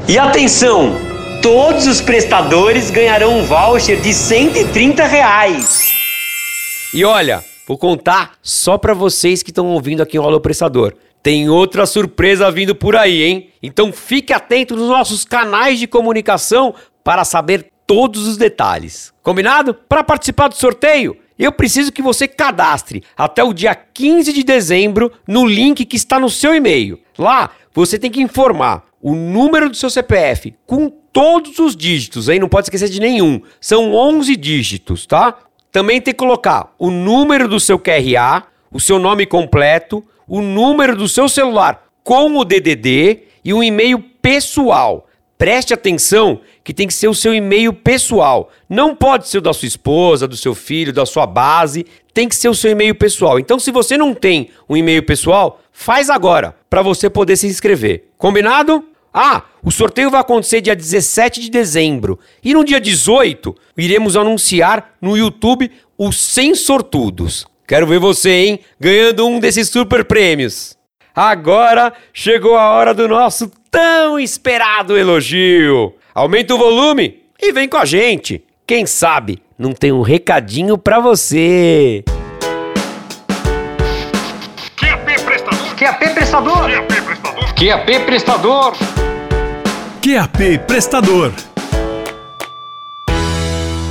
E 0.09 0.19
atenção! 0.19 0.95
Todos 1.43 1.87
os 1.87 2.01
prestadores 2.01 2.91
ganharão 2.91 3.39
um 3.39 3.45
voucher 3.45 4.01
de 4.01 4.13
130 4.13 5.05
reais. 5.05 5.81
E 6.95 7.05
olha, 7.05 7.45
vou 7.69 7.77
contar 7.77 8.33
só 8.43 8.79
para 8.79 8.95
vocês 8.95 9.43
que 9.43 9.51
estão 9.51 9.67
ouvindo 9.67 10.03
aqui 10.03 10.19
o 10.19 10.23
Alô 10.23 10.41
Prestador. 10.41 10.95
Tem 11.23 11.49
outra 11.49 11.87
surpresa 11.87 12.51
vindo 12.51 12.75
por 12.75 12.97
aí, 12.97 13.23
hein? 13.23 13.51
Então 13.63 13.93
fique 13.93 14.33
atento 14.33 14.75
nos 14.75 14.89
nossos 14.89 15.25
canais 15.25 15.79
de 15.79 15.87
comunicação 15.87 16.75
para 17.05 17.25
saber 17.25 17.67
todos 17.87 18.27
os 18.27 18.37
detalhes. 18.37 19.13
Combinado? 19.23 19.75
Para 19.75 20.03
participar 20.03 20.49
do 20.49 20.57
sorteio, 20.57 21.17
eu 21.39 21.53
preciso 21.53 21.93
que 21.93 22.03
você 22.03 22.27
cadastre 22.27 23.03
até 23.17 23.45
o 23.45 23.53
dia 23.53 23.75
15 23.75 24.33
de 24.33 24.43
dezembro 24.43 25.13
no 25.27 25.47
link 25.47 25.85
que 25.85 25.97
está 25.97 26.19
no 26.19 26.31
seu 26.31 26.55
e-mail. 26.55 26.99
Lá 27.19 27.51
você 27.73 27.99
tem 27.99 28.11
que 28.11 28.23
informar 28.23 28.85
o 29.01 29.15
número 29.15 29.69
do 29.69 29.77
seu 29.77 29.91
CPF 29.91 30.55
com 30.67 30.91
todos 31.13 31.59
os 31.59 31.77
dígitos, 31.77 32.29
aí 32.29 32.39
não 32.39 32.49
pode 32.49 32.67
esquecer 32.67 32.89
de 32.89 33.01
nenhum. 33.01 33.41
São 33.61 33.95
11 33.95 34.37
dígitos, 34.37 35.07
tá? 35.07 35.35
Também 35.71 36.01
tem 36.01 36.13
que 36.13 36.19
colocar 36.19 36.75
o 36.79 36.91
número 36.91 37.49
do 37.49 37.61
seu 37.61 37.79
QRA, 37.79 38.45
o 38.71 38.81
seu 38.81 38.99
nome 38.99 39.27
completo, 39.27 40.03
o 40.27 40.41
número 40.41 40.97
do 40.97 41.09
seu 41.09 41.29
celular 41.29 41.87
com 42.03 42.37
o 42.37 42.45
DDD 42.45 43.23
e 43.45 43.53
um 43.53 43.63
e-mail 43.63 43.99
pessoal 44.21 45.06
Preste 45.39 45.75
atenção 45.75 46.41
que 46.65 46.73
tem 46.73 46.87
que 46.87 46.95
ser 46.95 47.09
o 47.09 47.15
seu 47.15 47.35
e-mail 47.35 47.73
pessoal. 47.73 48.51
Não 48.69 48.97
pode 48.97 49.29
ser 49.29 49.39
o 49.39 49.43
da 49.43 49.53
sua 49.53 49.69
esposa, 49.69 50.27
do 50.27 50.37
seu 50.37 50.55
filho, 50.55 50.93
da 50.93 51.05
sua 51.05 51.27
base. 51.27 51.85
Tem 52.15 52.27
que 52.29 52.35
ser 52.35 52.49
o 52.49 52.55
seu 52.55 52.71
e-mail 52.71 52.95
pessoal. 52.95 53.39
Então, 53.39 53.59
se 53.59 53.71
você 53.71 53.99
não 53.99 54.15
tem 54.15 54.49
um 54.69 54.77
e-mail 54.77 55.03
pessoal, 55.03 55.61
faz 55.71 56.09
agora 56.09 56.57
para 56.71 56.81
você 56.81 57.11
poder 57.11 57.37
se 57.37 57.47
inscrever. 57.47 58.09
Combinado? 58.17 58.83
Ah, 59.13 59.45
o 59.63 59.71
sorteio 59.71 60.11
vai 60.11 60.21
acontecer 60.21 60.61
dia 60.61 60.77
17 60.77 61.41
de 61.41 61.51
dezembro. 61.51 62.19
E 62.43 62.55
no 62.55 62.65
dia 62.65 62.81
18, 62.81 63.55
iremos 63.77 64.17
anunciar 64.17 64.95
no 65.01 65.17
YouTube 65.17 65.71
os 65.99 66.19
100 66.21 66.55
sortudos. 66.55 67.47
Quero 67.67 67.87
ver 67.87 67.99
você, 67.99 68.31
hein? 68.31 68.61
Ganhando 68.79 69.27
um 69.27 69.41
desses 69.41 69.69
super 69.69 70.05
prêmios. 70.05 70.76
Agora 71.17 71.95
chegou 72.13 72.59
a 72.59 72.69
hora 72.73 72.93
do 72.93 73.09
nosso 73.09 73.51
tão 73.71 74.21
esperado 74.21 74.99
elogio. 74.99 75.95
Aumenta 76.15 76.55
o 76.55 76.59
volume 76.59 77.23
e 77.41 77.53
vem 77.53 77.67
com 77.67 77.79
a 77.79 77.87
gente. 77.87 78.45
Quem 78.67 78.85
sabe 78.85 79.43
não 79.59 79.73
tem 79.73 79.91
um 79.93 80.03
recadinho 80.03 80.77
para 80.77 81.01
você. 81.01 82.05
QAP 84.77 85.25
Prestador. 85.25 85.75
QAP 85.75 86.15
Prestador. 86.15 86.71
QAP 86.71 87.01
Prestador. 87.07 87.57
QAP 87.63 87.99
Prestador. 88.05 88.73
QAP 90.03 90.59
Prestador. 90.67 91.33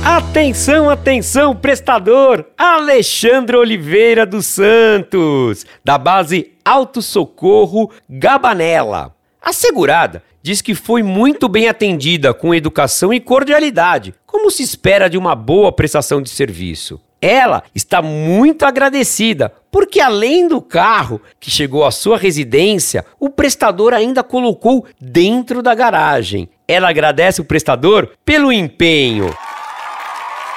Atenção, 0.04 0.88
atenção, 0.88 1.56
prestador! 1.56 2.44
Alexandre 2.56 3.56
Oliveira 3.56 4.24
dos 4.24 4.46
Santos, 4.46 5.66
da 5.84 5.98
base 5.98 6.55
Alto 6.66 7.00
Socorro 7.00 7.92
Gabanela. 8.10 9.14
A 9.40 9.52
segurada 9.52 10.20
diz 10.42 10.60
que 10.60 10.74
foi 10.74 11.00
muito 11.00 11.48
bem 11.48 11.68
atendida 11.68 12.34
com 12.34 12.52
educação 12.52 13.14
e 13.14 13.20
cordialidade, 13.20 14.12
como 14.26 14.50
se 14.50 14.64
espera 14.64 15.08
de 15.08 15.16
uma 15.16 15.36
boa 15.36 15.70
prestação 15.70 16.20
de 16.20 16.28
serviço. 16.28 17.00
Ela 17.22 17.62
está 17.72 18.02
muito 18.02 18.64
agradecida, 18.64 19.52
porque 19.70 20.00
além 20.00 20.48
do 20.48 20.60
carro 20.60 21.20
que 21.38 21.52
chegou 21.52 21.84
à 21.84 21.92
sua 21.92 22.18
residência, 22.18 23.06
o 23.20 23.30
prestador 23.30 23.94
ainda 23.94 24.24
colocou 24.24 24.86
dentro 25.00 25.62
da 25.62 25.72
garagem. 25.72 26.48
Ela 26.66 26.90
agradece 26.90 27.40
o 27.40 27.44
prestador 27.44 28.10
pelo 28.24 28.50
empenho. 28.50 29.32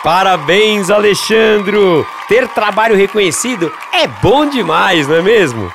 Parabéns, 0.03 0.89
Alexandro! 0.89 2.05
Ter 2.27 2.47
trabalho 2.47 2.95
reconhecido 2.95 3.71
é 3.93 4.07
bom 4.07 4.49
demais, 4.49 5.07
não 5.07 5.15
é 5.15 5.21
mesmo? 5.21 5.71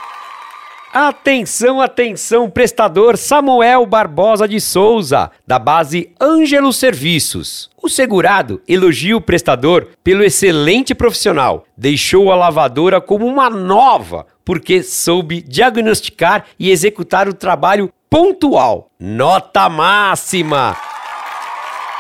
Atenção, 0.95 1.81
atenção, 1.81 2.49
prestador 2.49 3.17
Samuel 3.17 3.85
Barbosa 3.85 4.47
de 4.47 4.61
Souza, 4.61 5.29
da 5.45 5.59
base 5.59 6.13
Ângelo 6.23 6.73
Serviços. 6.73 7.69
O 7.83 7.89
segurado 7.89 8.63
elogia 8.69 9.17
o 9.17 9.21
prestador 9.21 9.89
pelo 10.05 10.23
excelente 10.23 10.95
profissional. 10.95 11.65
Deixou 11.77 12.31
a 12.31 12.37
lavadora 12.37 13.01
como 13.01 13.27
uma 13.27 13.51
nova, 13.51 14.25
porque 14.45 14.85
soube 14.85 15.43
diagnosticar 15.43 16.45
e 16.61 16.71
executar 16.71 17.29
o 17.29 17.35
trabalho 17.35 17.93
pontual. 18.09 18.89
Nota 18.97 19.69
máxima! 19.69 20.77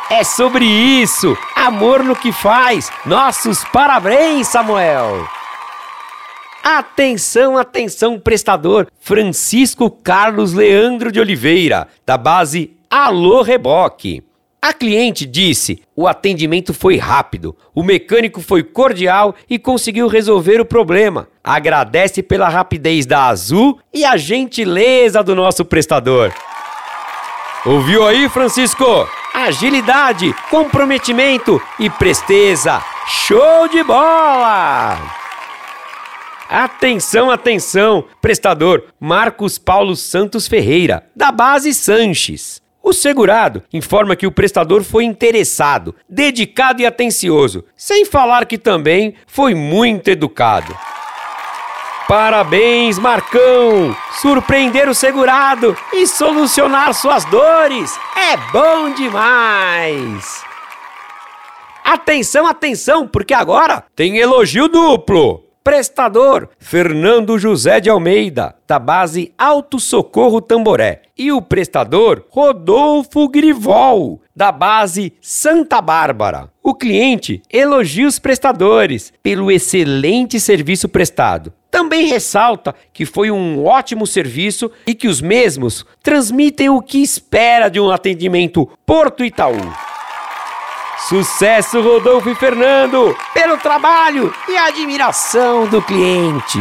É 0.08 0.22
sobre 0.22 0.66
isso! 0.66 1.36
Amor 1.56 2.04
no 2.04 2.14
que 2.14 2.30
faz! 2.30 2.92
Nossos 3.04 3.64
parabéns, 3.64 4.46
Samuel! 4.46 5.26
Atenção, 6.64 7.58
atenção, 7.58 8.18
prestador 8.18 8.86
Francisco 8.98 9.90
Carlos 9.90 10.54
Leandro 10.54 11.12
de 11.12 11.20
Oliveira, 11.20 11.86
da 12.06 12.16
base 12.16 12.70
Alô 12.88 13.42
Reboque. 13.42 14.22
A 14.62 14.72
cliente 14.72 15.26
disse: 15.26 15.82
o 15.94 16.08
atendimento 16.08 16.72
foi 16.72 16.96
rápido, 16.96 17.54
o 17.74 17.82
mecânico 17.82 18.40
foi 18.40 18.62
cordial 18.62 19.34
e 19.48 19.58
conseguiu 19.58 20.08
resolver 20.08 20.58
o 20.58 20.64
problema. 20.64 21.28
Agradece 21.44 22.22
pela 22.22 22.48
rapidez 22.48 23.04
da 23.04 23.26
Azul 23.26 23.78
e 23.92 24.02
a 24.02 24.16
gentileza 24.16 25.22
do 25.22 25.34
nosso 25.34 25.66
prestador. 25.66 26.32
Ouviu 27.66 28.06
aí, 28.06 28.26
Francisco? 28.30 29.06
Agilidade, 29.34 30.34
comprometimento 30.48 31.60
e 31.78 31.90
presteza. 31.90 32.82
Show 33.06 33.68
de 33.68 33.84
bola! 33.84 35.23
Atenção, 36.56 37.32
atenção, 37.32 38.04
prestador 38.20 38.84
Marcos 39.00 39.58
Paulo 39.58 39.96
Santos 39.96 40.46
Ferreira, 40.46 41.04
da 41.16 41.32
base 41.32 41.74
Sanches. 41.74 42.62
O 42.80 42.92
segurado 42.92 43.64
informa 43.72 44.14
que 44.14 44.24
o 44.24 44.30
prestador 44.30 44.84
foi 44.84 45.02
interessado, 45.02 45.96
dedicado 46.08 46.80
e 46.80 46.86
atencioso, 46.86 47.64
sem 47.74 48.04
falar 48.04 48.46
que 48.46 48.56
também 48.56 49.16
foi 49.26 49.52
muito 49.52 50.06
educado. 50.06 50.78
Parabéns, 52.06 53.00
Marcão! 53.00 53.96
Surpreender 54.22 54.88
o 54.88 54.94
segurado 54.94 55.76
e 55.92 56.06
solucionar 56.06 56.94
suas 56.94 57.24
dores 57.24 57.98
é 58.16 58.36
bom 58.52 58.94
demais! 58.94 60.44
Atenção, 61.82 62.46
atenção, 62.46 63.08
porque 63.08 63.34
agora 63.34 63.82
tem 63.96 64.18
elogio 64.18 64.68
duplo! 64.68 65.43
Prestador 65.64 66.50
Fernando 66.58 67.38
José 67.38 67.80
de 67.80 67.88
Almeida, 67.88 68.54
da 68.66 68.78
base 68.78 69.32
Alto 69.38 69.80
Socorro 69.80 70.42
Tamboré. 70.42 71.00
E 71.16 71.32
o 71.32 71.40
prestador 71.40 72.26
Rodolfo 72.28 73.26
Grivol, 73.30 74.20
da 74.36 74.52
base 74.52 75.14
Santa 75.22 75.80
Bárbara. 75.80 76.50
O 76.62 76.74
cliente 76.74 77.40
elogia 77.50 78.06
os 78.06 78.18
prestadores 78.18 79.10
pelo 79.22 79.50
excelente 79.50 80.38
serviço 80.38 80.86
prestado. 80.86 81.50
Também 81.70 82.08
ressalta 82.08 82.74
que 82.92 83.06
foi 83.06 83.30
um 83.30 83.64
ótimo 83.64 84.06
serviço 84.06 84.70
e 84.86 84.94
que 84.94 85.08
os 85.08 85.22
mesmos 85.22 85.86
transmitem 86.02 86.68
o 86.68 86.82
que 86.82 86.98
espera 86.98 87.70
de 87.70 87.80
um 87.80 87.90
atendimento 87.90 88.68
Porto 88.84 89.24
Itaú. 89.24 89.93
Sucesso, 91.08 91.82
Rodolfo 91.82 92.30
e 92.30 92.34
Fernando, 92.34 93.14
pelo 93.34 93.58
trabalho 93.58 94.32
e 94.48 94.56
admiração 94.56 95.66
do 95.66 95.82
cliente. 95.82 96.58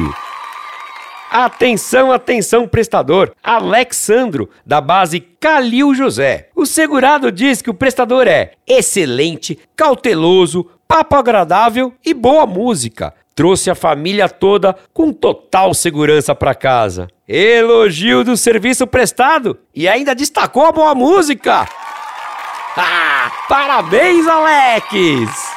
Atenção, 1.32 2.12
atenção, 2.12 2.68
prestador. 2.68 3.32
Alexandro, 3.42 4.50
da 4.66 4.82
base 4.82 5.22
Calil 5.22 5.96
José. 5.96 6.50
O 6.54 6.66
segurado 6.66 7.32
diz 7.32 7.62
que 7.62 7.70
o 7.70 7.74
prestador 7.74 8.28
é 8.28 8.52
excelente, 8.68 9.58
cauteloso, 9.78 10.70
papo 10.86 11.16
agradável 11.16 11.94
e 12.06 12.14
boa 12.14 12.46
música. 12.46 13.14
Trouxe 13.34 13.72
a 13.72 13.76
família 13.76 14.28
toda 14.28 14.76
com 14.94 15.14
total 15.14 15.74
segurança 15.74 16.36
para 16.36 16.54
casa. 16.54 17.08
Elogio 17.28 18.26
do 18.26 18.36
serviço 18.36 18.86
prestado 18.86 19.58
e 19.74 19.88
ainda 19.88 20.14
destacou 20.14 20.66
a 20.66 20.72
boa 20.72 20.94
música. 20.94 21.66
Ah, 22.76 23.13
parabéns, 23.48 24.28
Alex! 24.28 25.54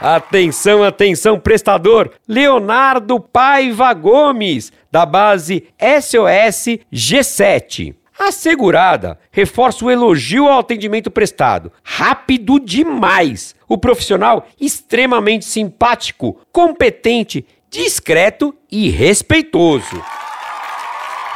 Atenção, 0.00 0.82
atenção, 0.82 1.38
prestador! 1.38 2.10
Leonardo 2.26 3.20
Paiva 3.20 3.92
Gomes, 3.92 4.72
da 4.90 5.04
base 5.04 5.66
SOS 5.78 6.78
G7. 6.92 7.94
A 8.18 8.32
segurada 8.32 9.18
reforça 9.30 9.84
o 9.84 9.90
elogio 9.90 10.46
ao 10.46 10.60
atendimento 10.60 11.10
prestado. 11.10 11.72
Rápido 11.82 12.58
demais! 12.58 13.54
O 13.68 13.78
profissional 13.78 14.46
extremamente 14.60 15.44
simpático, 15.44 16.38
competente, 16.50 17.46
discreto 17.70 18.54
e 18.70 18.90
respeitoso. 18.90 20.02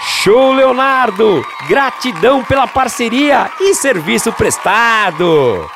Show, 0.00 0.52
Leonardo! 0.52 1.44
Gratidão 1.68 2.44
pela 2.44 2.66
parceria 2.66 3.50
e 3.61 3.74
serviço 3.74 4.33
prestado! 4.33 5.68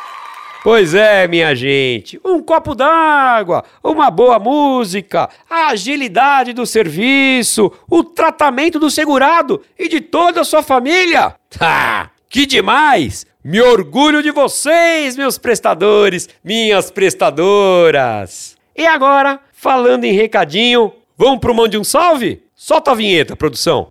Pois 0.62 0.92
é, 0.92 1.28
minha 1.28 1.54
gente, 1.54 2.20
um 2.24 2.42
copo 2.42 2.74
d'água, 2.74 3.64
uma 3.83 4.11
boa 4.11 4.38
música, 4.38 5.28
a 5.48 5.68
agilidade 5.68 6.52
do 6.52 6.66
serviço, 6.66 7.72
o 7.88 8.02
tratamento 8.02 8.78
do 8.78 8.90
segurado 8.90 9.62
e 9.78 9.88
de 9.88 10.00
toda 10.00 10.40
a 10.40 10.44
sua 10.44 10.62
família. 10.62 11.35
Ah, 11.61 12.11
que 12.28 12.44
demais! 12.44 13.26
Me 13.42 13.62
orgulho 13.62 14.22
de 14.22 14.31
vocês, 14.31 15.16
meus 15.16 15.38
prestadores, 15.38 16.28
minhas 16.44 16.90
prestadoras. 16.90 18.57
E 18.76 18.85
agora, 18.85 19.40
falando 19.52 20.04
em 20.04 20.12
recadinho, 20.12 20.92
vamos 21.16 21.38
pro 21.38 21.54
Mande 21.54 21.78
um 21.78 21.85
Salve? 21.85 22.42
Solta 22.54 22.90
a 22.90 22.94
vinheta, 22.94 23.37
produção. 23.37 23.87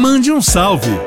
Mande 0.00 0.32
um 0.32 0.40
salve. 0.40 0.98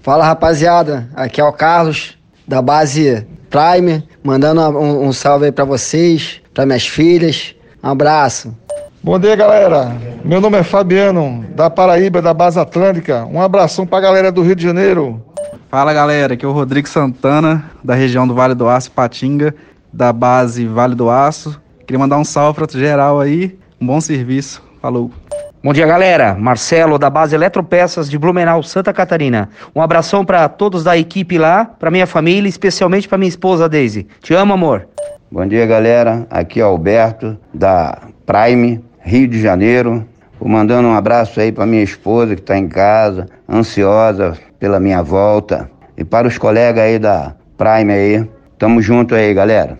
Fala 0.00 0.24
rapaziada, 0.24 1.08
aqui 1.16 1.40
é 1.40 1.44
o 1.44 1.52
Carlos 1.52 2.16
da 2.46 2.62
base 2.62 3.26
Prime, 3.50 4.06
mandando 4.22 4.60
um, 4.78 5.08
um 5.08 5.12
salve 5.12 5.46
aí 5.46 5.52
pra 5.52 5.64
vocês, 5.64 6.40
pra 6.54 6.64
minhas 6.64 6.86
filhas. 6.86 7.56
Um 7.82 7.88
abraço. 7.88 8.56
Bom 9.02 9.18
dia, 9.18 9.34
galera. 9.34 9.92
Meu 10.24 10.40
nome 10.40 10.58
é 10.58 10.62
Fabiano, 10.62 11.44
da 11.56 11.68
Paraíba, 11.68 12.22
da 12.22 12.32
Base 12.32 12.56
Atlântica. 12.56 13.26
Um 13.26 13.42
abração 13.42 13.84
pra 13.84 13.98
galera 13.98 14.30
do 14.30 14.42
Rio 14.42 14.54
de 14.54 14.62
Janeiro. 14.62 15.20
Fala 15.68 15.92
galera, 15.92 16.34
aqui 16.34 16.44
é 16.44 16.48
o 16.48 16.52
Rodrigo 16.52 16.88
Santana, 16.88 17.68
da 17.82 17.96
região 17.96 18.28
do 18.28 18.34
Vale 18.34 18.54
do 18.54 18.68
Aço, 18.68 18.92
Patinga, 18.92 19.56
da 19.92 20.12
base 20.12 20.68
Vale 20.68 20.94
do 20.94 21.10
Aço. 21.10 21.60
Queria 21.84 21.98
mandar 21.98 22.16
um 22.16 22.24
salve 22.24 22.64
pra 22.64 22.78
geral 22.78 23.18
aí, 23.18 23.58
um 23.80 23.86
bom 23.86 24.00
serviço. 24.00 24.62
Falou. 24.80 25.10
Bom 25.62 25.72
dia, 25.72 25.86
galera. 25.86 26.34
Marcelo, 26.34 26.98
da 26.98 27.10
base 27.10 27.34
Eletropeças 27.34 28.08
de 28.08 28.16
Blumenau, 28.16 28.62
Santa 28.62 28.92
Catarina. 28.92 29.48
Um 29.74 29.82
abração 29.82 30.24
para 30.24 30.48
todos 30.48 30.84
da 30.84 30.96
equipe 30.96 31.36
lá, 31.36 31.64
para 31.64 31.90
minha 31.90 32.06
família, 32.06 32.48
especialmente 32.48 33.08
para 33.08 33.18
minha 33.18 33.28
esposa 33.28 33.68
Daisy. 33.68 34.06
Te 34.20 34.34
amo, 34.34 34.52
amor. 34.52 34.86
Bom 35.30 35.44
dia, 35.46 35.66
galera. 35.66 36.26
Aqui 36.30 36.60
é 36.60 36.62
Alberto, 36.62 37.36
da 37.52 37.98
Prime, 38.24 38.82
Rio 39.00 39.26
de 39.26 39.40
Janeiro. 39.40 40.06
Vou 40.38 40.48
mandando 40.48 40.86
um 40.86 40.94
abraço 40.94 41.40
aí 41.40 41.50
para 41.50 41.66
minha 41.66 41.82
esposa 41.82 42.36
que 42.36 42.40
está 42.40 42.56
em 42.56 42.68
casa, 42.68 43.26
ansiosa 43.48 44.38
pela 44.60 44.78
minha 44.78 45.02
volta. 45.02 45.68
E 45.96 46.04
para 46.04 46.28
os 46.28 46.38
colegas 46.38 46.84
aí 46.84 46.98
da 46.98 47.34
Prime 47.56 47.92
aí. 47.92 48.30
Tamo 48.56 48.80
junto 48.80 49.14
aí, 49.14 49.34
galera. 49.34 49.78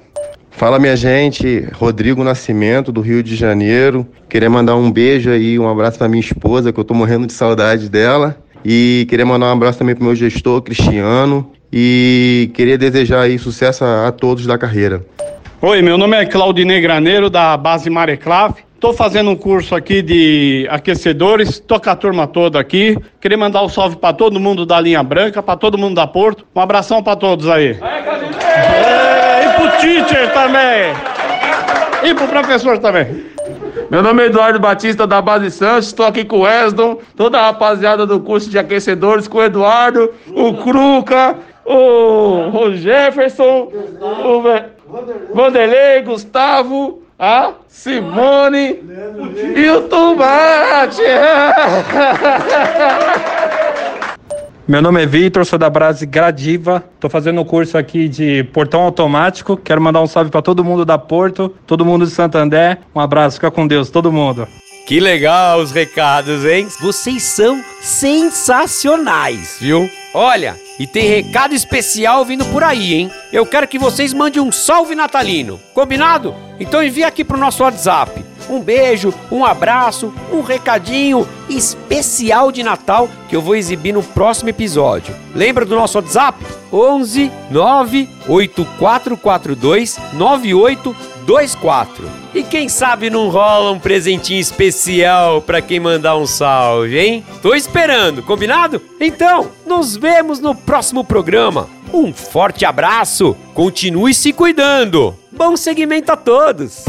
Fala 0.59 0.77
minha 0.77 0.97
gente, 0.97 1.69
Rodrigo 1.73 2.25
Nascimento 2.25 2.91
do 2.91 3.01
Rio 3.01 3.23
de 3.23 3.37
Janeiro. 3.37 4.05
Queria 4.29 4.51
mandar 4.51 4.75
um 4.75 4.91
beijo 4.91 5.31
aí, 5.31 5.57
um 5.57 5.69
abraço 5.69 5.97
para 5.97 6.09
minha 6.09 6.21
esposa, 6.21 6.73
que 6.73 6.81
eu 6.81 6.85
tô 6.85 6.95
morrendo 6.95 7.29
de 7.29 7.33
saudade 7.33 7.89
dela. 7.89 8.37
E 8.65 9.07
queria 9.09 9.25
mandar 9.25 9.47
um 9.47 9.53
abraço 9.53 9.79
também 9.79 9.95
pro 9.95 10.05
meu 10.05 10.17
gestor, 10.17 10.61
Cristiano. 10.61 11.53
E 11.73 12.51
queria 12.55 12.77
desejar 12.77 13.21
aí 13.21 13.39
sucesso 13.39 13.85
a, 13.85 14.09
a 14.09 14.13
todos 14.13 14.47
da 14.47 14.59
carreira. 14.59 15.07
Oi, 15.63 15.81
meu 15.81 15.97
nome 15.97 16.17
é 16.17 16.27
Claudinei 16.27 16.81
Graneiro, 16.81 17.31
da 17.31 17.57
base 17.57 17.89
Mareclave. 17.89 18.57
Estou 18.75 18.93
fazendo 18.93 19.31
um 19.31 19.37
curso 19.37 19.77
aqui 19.77 20.03
de 20.03 20.67
aquecedores, 20.71 21.51
estou 21.51 21.79
com 21.79 21.91
a 21.91 21.95
turma 21.95 22.27
toda 22.27 22.59
aqui. 22.59 22.99
Queria 23.21 23.39
mandar 23.39 23.63
um 23.63 23.69
salve 23.69 23.95
para 23.95 24.13
todo 24.13 24.41
mundo 24.41 24.67
da 24.67 24.81
linha 24.81 25.05
branca, 25.05 25.41
para 25.41 25.57
todo 25.57 25.79
mundo 25.79 25.95
da 25.95 26.07
Porto. 26.07 26.45
Um 26.55 26.61
abração 26.61 27.01
para 27.01 27.15
todos 27.15 27.49
aí. 27.49 27.75
Pro 27.75 28.18
teacher 29.81 30.33
também. 30.33 30.93
E 32.03 32.15
pro 32.15 32.29
professor 32.29 32.79
também. 32.79 33.27
Meu 33.91 34.03
nome 34.03 34.23
é 34.23 34.27
Eduardo 34.27 34.61
Batista 34.61 35.07
da 35.07 35.23
Base 35.23 35.51
Santos, 35.51 35.87
estou 35.87 36.05
aqui 36.05 36.25
com 36.25 36.39
o 36.39 36.43
Weston, 36.43 36.99
toda 37.17 37.39
a 37.39 37.47
rapaziada 37.47 38.07
do 38.07 38.21
curso 38.21 38.51
de 38.51 38.59
aquecedores, 38.59 39.27
com 39.27 39.39
o 39.39 39.45
Eduardo, 39.45 40.13
o 40.29 40.55
Cruca, 40.55 41.37
o, 41.65 42.65
o 42.65 42.77
Jefferson, 42.77 43.73
o 44.01 45.35
Vanderlei, 45.35 46.03
Gustavo, 46.03 47.03
a 47.19 47.53
Simone 47.67 48.81
e 49.57 49.71
o 49.71 49.83
Tomate. 49.83 51.03
Meu 54.69 54.83
nome 54.83 55.03
é 55.03 55.07
Vitor, 55.07 55.47
sou 55.47 55.59
da 55.59 55.71
Brase 55.71 56.05
Gradiva. 56.05 56.85
Tô 57.01 57.09
fazendo 57.09 57.41
um 57.41 57.45
curso 57.45 57.79
aqui 57.79 58.07
de 58.07 58.45
portão 58.53 58.83
automático. 58.83 59.57
Quero 59.57 59.81
mandar 59.81 60.03
um 60.03 60.07
salve 60.07 60.31
para 60.31 60.43
todo 60.43 60.63
mundo 60.63 60.85
da 60.85 60.99
Porto, 60.99 61.49
todo 61.67 61.87
mundo 61.87 62.05
de 62.05 62.13
Santander. 62.13 62.79
Um 62.95 63.01
abraço, 63.01 63.37
fica 63.37 63.51
com 63.51 63.67
Deus, 63.67 63.89
todo 63.89 64.13
mundo. 64.13 64.47
Que 64.87 65.01
legal 65.01 65.59
os 65.61 65.71
recados, 65.71 66.45
hein? 66.45 66.69
Vocês 66.83 67.23
são 67.23 67.65
sensacionais, 67.81 69.57
viu? 69.59 69.89
Olha, 70.13 70.55
e 70.79 70.87
tem 70.87 71.09
recado 71.09 71.55
especial 71.55 72.23
vindo 72.27 72.45
por 72.45 72.63
aí, 72.63 72.93
hein? 72.93 73.11
Eu 73.33 73.47
quero 73.47 73.67
que 73.67 73.79
vocês 73.79 74.13
mandem 74.13 74.43
um 74.43 74.53
salve 74.53 74.95
natalino. 74.95 75.59
Combinado? 75.73 76.35
Então 76.61 76.85
envia 76.85 77.07
aqui 77.07 77.25
pro 77.25 77.39
nosso 77.39 77.63
WhatsApp. 77.63 78.23
Um 78.51 78.61
beijo, 78.61 79.15
um 79.33 79.47
abraço, 79.47 80.13
um 80.31 80.43
recadinho 80.43 81.27
especial 81.49 82.53
de 82.53 82.63
Natal 82.63 83.09
que 83.29 83.37
eu 83.37 83.43
vou 83.43 83.57
exibir 83.57 83.93
no 83.93 84.03
próximo 84.03 84.51
episódio. 84.51 85.15
Lembra 85.35 85.65
do 85.65 85.75
nosso 85.75 85.99
WhatsApp? 85.99 86.45
11 86.73 87.31
98442 87.51 89.99
9824. 90.15 92.09
E 92.35 92.43
quem 92.43 92.69
sabe 92.69 93.09
não 93.11 93.29
rola 93.29 93.73
um 93.73 93.79
presentinho 93.79 94.41
especial 94.41 95.43
para 95.43 95.63
quem 95.63 95.81
mandar 95.81 96.17
um 96.17 96.27
salve, 96.27 96.99
hein? 96.99 97.25
Tô 97.43 97.55
esperando, 97.55 98.23
combinado? 98.23 98.81
Então, 99.01 99.49
nos 99.67 99.97
vemos 99.97 100.41
no 100.41 100.55
próximo 100.55 101.05
programa. 101.05 101.69
Um 101.93 102.13
forte 102.13 102.65
abraço, 102.65 103.37
continue 103.55 104.13
se 104.13 104.33
cuidando. 104.33 105.15
Bom 105.33 105.57
segmento 105.57 106.13
a 106.13 106.17
todos. 106.17 106.85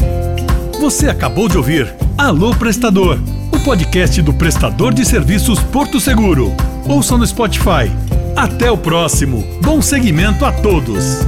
Você 0.79 1.09
acabou 1.09 1.49
de 1.49 1.57
ouvir 1.57 1.93
Alô 2.17 2.53
Prestador, 2.53 3.17
o 3.59 3.63
podcast 3.63 4.21
do 4.21 4.33
prestador 4.33 4.93
de 4.93 5.03
serviços 5.05 5.59
Porto 5.59 5.99
Seguro. 5.99 6.53
Ouça 6.87 7.17
no 7.17 7.27
Spotify. 7.27 7.91
Até 8.35 8.71
o 8.71 8.77
próximo. 8.77 9.45
Bom 9.61 9.81
segmento 9.81 10.45
a 10.45 10.51
todos. 10.51 11.19